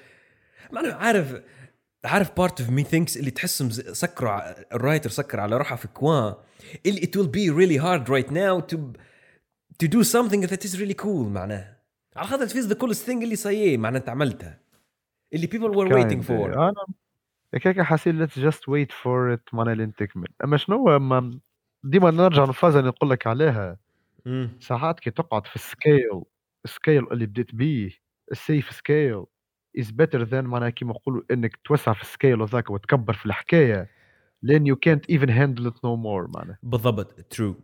[0.73, 1.43] معناها عارف
[2.05, 6.35] عارف part of me thinks اللي تحسهم سكروا ال writer سكر على روحه في coin.
[6.87, 8.79] اللي it will be really hard right now to
[9.83, 11.79] to do something that is really cool معناها.
[12.17, 14.61] على خاطر feels the coolest thing اللي صايي معناها انت عملتها.
[15.35, 16.31] اللي people were waiting for.
[16.31, 16.75] أنا
[17.55, 21.41] هيك حاسين let's just wait for it معناها لين تكمل أما شنو أما
[21.85, 23.79] ديما نرجع للفازه اللي نقول لك عليها.
[24.61, 26.23] ساعات كي تقعد في ال scale
[26.65, 27.91] ال scale اللي بديت بيه
[28.33, 29.25] ال safe scale
[29.79, 33.91] is better than معناها كيما نقولوا إنك توسع في ال scale هذاك وتكبر في الحكاية.
[34.43, 36.59] لين يو كانت ايفن هاندل ات نو مور معناها.
[36.63, 37.21] بالضبط.
[37.21, 37.55] true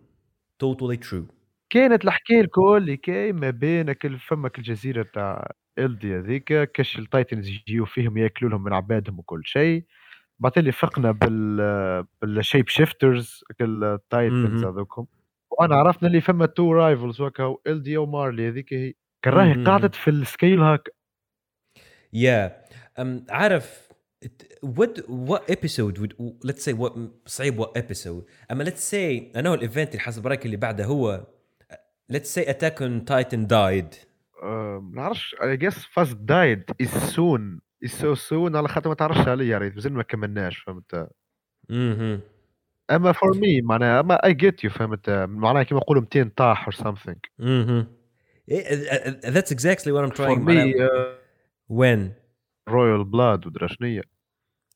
[0.59, 1.27] totally true
[1.71, 7.49] كانت الحكاية الكل اللي كاين ما بينك فمك الجزيرة تاع الدي هذيك كاش ال titans
[7.49, 9.85] يجيو فيهم يأكلوا لهم من عبادهم وكل شيء.
[10.39, 15.07] بعد اللي فقنا بال بال shape shifters ال titans هذوكم.
[15.51, 18.95] وأنا عرفنا اللي فما two rivals وكا ال دي ومارلي هذيك هي.
[19.23, 20.89] كان راهي قعدت في ال scale هاك
[22.15, 22.51] yeah.
[23.01, 23.85] um, عارف
[24.65, 26.15] what what episode would
[26.47, 26.93] let's say what
[27.27, 28.23] صعيب what episode.
[28.51, 31.27] أما let's say أنا ال event اللي حسب رايك اللي بعده هو
[32.13, 33.97] let's say attack on titan died.
[34.43, 37.61] ما نعرفش I guess fast died is soon.
[37.87, 41.09] Is so soon على خاطر ما تعرفش عليه يا ريت مازال ما كملناش فهمت؟
[41.71, 42.21] أها
[42.91, 46.73] أما for me معناها أما I get you فهمت؟ معناها كيما نقولوا 200 طاح or
[46.73, 47.19] something.
[47.41, 47.87] أها
[49.25, 50.45] that's exactly what I'm trying
[51.73, 52.25] when?
[52.69, 54.03] royal blood ودرا شنيا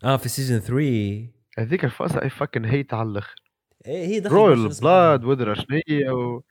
[0.04, 1.28] آه في season 3
[1.58, 3.42] هذيك الفازة I fucking hate على الأخر.
[3.86, 6.42] إيه، هي دخلت royal blood ودرا شنيا و...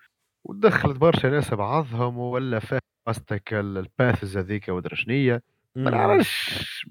[0.43, 5.41] ودخلت برشا ناس بعضهم ولا فاهم قصدك ال paths هذيك ودرا شنيا
[5.75, 6.85] ما نعرفش.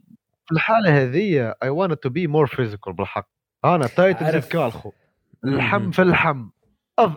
[0.46, 3.28] في الحالة هذه I wanted to be more physical بالحق.
[3.64, 4.92] أنا titans يتكالخوا
[5.44, 6.48] اللحم في اللحم
[6.98, 7.16] أض...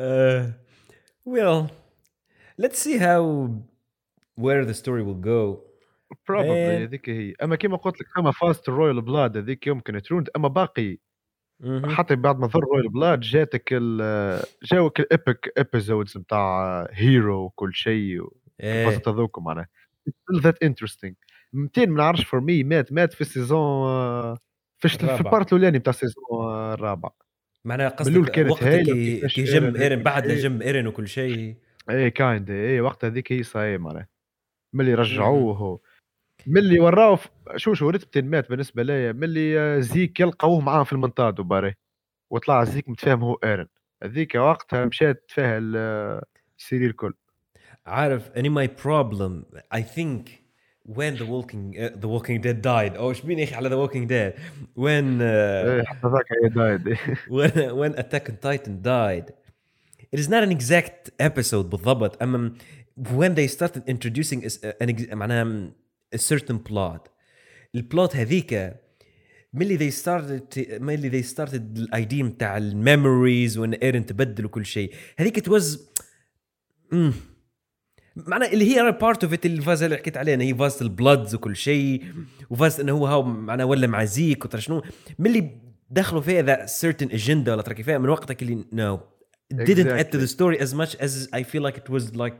[0.00, 0.46] uh,
[1.34, 1.70] well
[2.62, 2.98] let's see
[4.40, 5.70] where the story will go.
[6.26, 7.34] Probably هذيك هي.
[7.42, 10.98] أما كما قلت لك اما فاست رويال بلاد هذيك يمكن تروند أما باقي
[11.84, 18.28] حتى بعد ما ظهر رويال بلاد جاتك ال جاوك الابيك ابيزودز نتاع هيرو وكل شيء
[18.60, 19.68] الفازات هذوك معناها.
[20.08, 21.14] Still that interesting.
[21.52, 24.34] 200 ما نعرفش فور مي مات مات في السيزون
[24.78, 26.24] في في البارت الأولاني بتاع السيزون
[26.72, 27.10] الرابع.
[27.64, 31.56] معناها قصدك وقت كي جم إيرن بعد جم إيرن وكل شيء.
[31.90, 34.08] اي كايند اي وقت هذيك هي صحيح معناها.
[34.72, 35.80] ملي رجعوه.
[36.46, 37.18] ملي وراو
[37.56, 39.12] شو شو رتبة مات بالنسبة ليا.
[39.12, 41.74] ملي زيك يلقوه معاه في المنطاد وباري.
[42.30, 43.66] وطلع زيك متفاهم هو ايرن
[44.02, 47.14] هذيك وقتها مشات فيها السرير الكل.
[47.86, 49.44] عارف أني ماي بروبلم
[49.74, 50.40] اي ثينك
[50.90, 52.96] the walking uh, the walking dead died.
[52.96, 54.40] أو إيش بين يا أخي على walking dead
[54.76, 56.26] when uh, حتى ذاك
[57.80, 59.32] when attack on titan died.
[60.12, 62.52] It is not an exact episode بالضبط اما
[63.08, 64.44] when they started introducing
[64.80, 65.70] an معناها
[66.14, 67.08] a certain plot
[67.74, 68.74] ال plot هذيك
[69.52, 74.66] ملي they started ملي they started ال idea بتاع ال memories وإن ايرن تبدل وكل
[74.66, 75.78] شيء هذيك it was
[76.94, 77.12] mm.
[78.16, 82.04] معناها اللي هي part of الفاز اللي حكيت عليها هي فاز ال bloods وكل شيء
[82.50, 84.82] وفاز انه هو how معناها ولا مع زيك وترى شنو
[85.18, 89.00] ملي دخلوا فيها the certain agenda ولا ترى كيفاه من وقتك اللي no no.
[89.54, 90.00] didn't exactly.
[90.00, 92.36] add to the story as much as I feel like it was like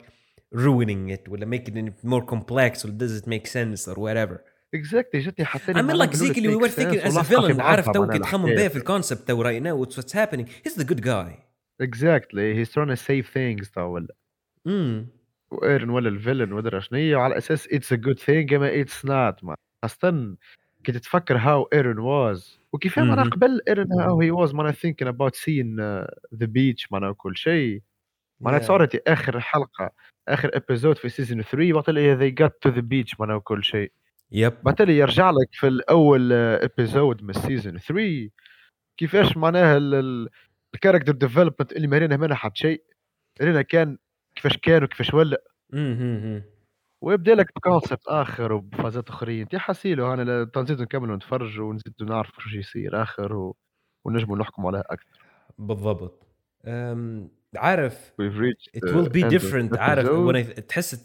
[0.54, 4.38] ruining it ولا making it more complex or does it make sense or whatever.
[4.74, 7.90] exactly جتني حتى I mean like زيك اللي we were thinking as a villain عارف
[7.90, 10.46] تو كي تخمم بها في ال concept تو right now what's what's happening.
[10.46, 11.30] He's the good guy.
[11.82, 12.54] Exactly.
[12.54, 14.14] He's trying to save things تو ولا.
[14.66, 15.08] امم
[15.50, 19.34] وإيرن ولا ال villain ودرا شنيا وعلى أساس it's a good thing اما it's not
[19.84, 20.36] خاصة
[20.84, 25.34] كي تتفكر how إيرن was وكيف أنا قبل إيرن how he was مانا thinking about
[25.34, 25.80] seeing
[26.34, 27.82] the beach مانا كل شيء.
[28.40, 28.98] مانا yeah.
[29.06, 29.90] آخر حلقة.
[30.28, 33.92] آخر episode في season 3 وقت اللي they got to the beach مانا كل شيء.
[34.32, 34.54] yep.
[34.62, 38.30] بعد اللي يرجع لك في الأول episode من ال season 3
[38.96, 39.78] كيفاش معناها
[40.74, 42.82] ال character development اللي ما رينا منها حد شيء.
[43.42, 43.98] رينا كان
[44.34, 45.42] كيفاش كان وكيفاش ولا
[47.00, 49.40] ويبدأ لك ب concept آخر وبفازات أخرين.
[49.40, 53.56] انت حسيلو أنا تنزيد نكمل ونتفرج ونزيد نعرف شو يصير آخر و...
[54.04, 55.20] ونجموا نحكم عليه أكثر.
[55.58, 56.26] بالضبط.
[57.55, 58.11] عارف
[58.73, 60.95] it will be different عارف when I تحس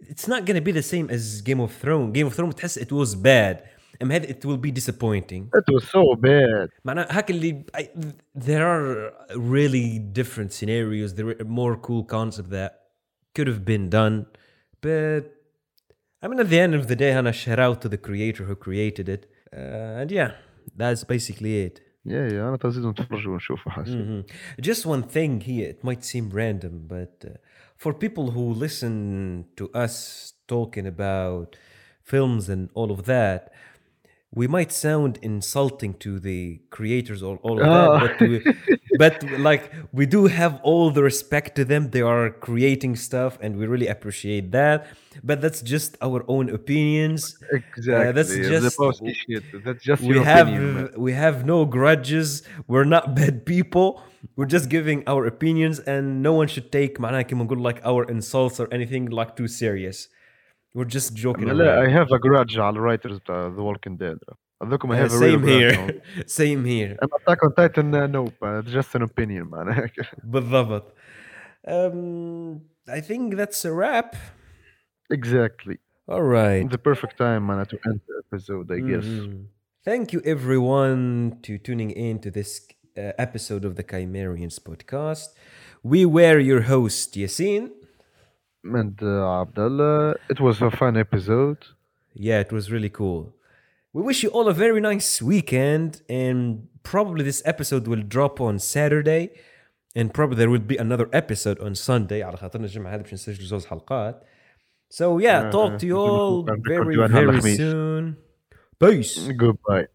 [0.00, 2.92] it's not gonna be the same as Game of Thrones Game of Thrones تحس it
[2.92, 7.64] was bad اما هذا it will be disappointing it was so bad معناها هاك اللي
[7.76, 7.82] I,
[8.34, 12.72] there are really different scenarios there are more cool concepts that
[13.34, 14.26] could have been done
[14.82, 15.24] but
[16.22, 18.54] I mean at the end of the day Hannah shout out to the creator who
[18.66, 19.22] created it
[19.58, 20.30] uh, and yeah
[20.80, 24.22] that's basically it yeah yeah أنا تزيد نتفرج ونشوف حاسس
[24.60, 27.30] just one thing here it might seem random but uh,
[27.76, 29.94] for people who listen to us
[30.48, 31.56] talking about
[32.12, 33.40] films and all of that
[34.33, 37.99] we might sound insulting to the creators or all of oh.
[37.99, 41.89] that, but, we, but like we do have all the respect to them.
[41.89, 44.87] They are creating stuff, and we really appreciate that.
[45.21, 47.37] But that's just our own opinions.
[47.51, 48.07] Exactly.
[48.07, 48.77] Uh, that's just
[49.65, 52.43] that's just we have opinion, we have no grudges.
[52.67, 54.01] We're not bad people.
[54.37, 59.07] We're just giving our opinions, and no one should take like our insults or anything
[59.07, 60.07] like too serious.
[60.74, 64.18] We're just joking لا I have a grudge على الرايترز بتاع ذا ووكينج ديد
[64.62, 66.00] هذوكم I Uh, have a real same here background.
[66.26, 69.90] same here And Attack on Titan uh, nope uh, just an opinion معناها
[70.24, 70.94] بالضبط
[71.68, 74.16] um, I think that's a wrap
[75.12, 75.76] exactly
[76.08, 79.56] all right the perfect time معناها to end the episode I guess Mhm.
[79.90, 80.94] Thank you everyone
[81.46, 82.50] to tuning in to this
[83.02, 85.28] uh, episode of the Chimerians podcast.
[85.92, 87.62] We were your host Yasin.
[88.80, 91.60] and uh, Abdullah it was a fun episode
[92.28, 93.22] Yeah, it was really cool.
[93.96, 95.90] We wish you all a very nice weekend
[96.22, 96.44] and
[96.92, 99.22] probably this episode will drop on Saturday
[99.98, 103.44] and probably there will be another episode on Sunday على خاطرنا الجمعة هذه باش نسجل
[103.44, 104.22] زوز حلقات.
[104.98, 107.56] So yeah, Uh, talk to you uh, all نكون very نرجعوا على very الخميس.
[107.56, 108.16] soon.
[108.84, 109.28] Peace.
[109.42, 109.86] goodbye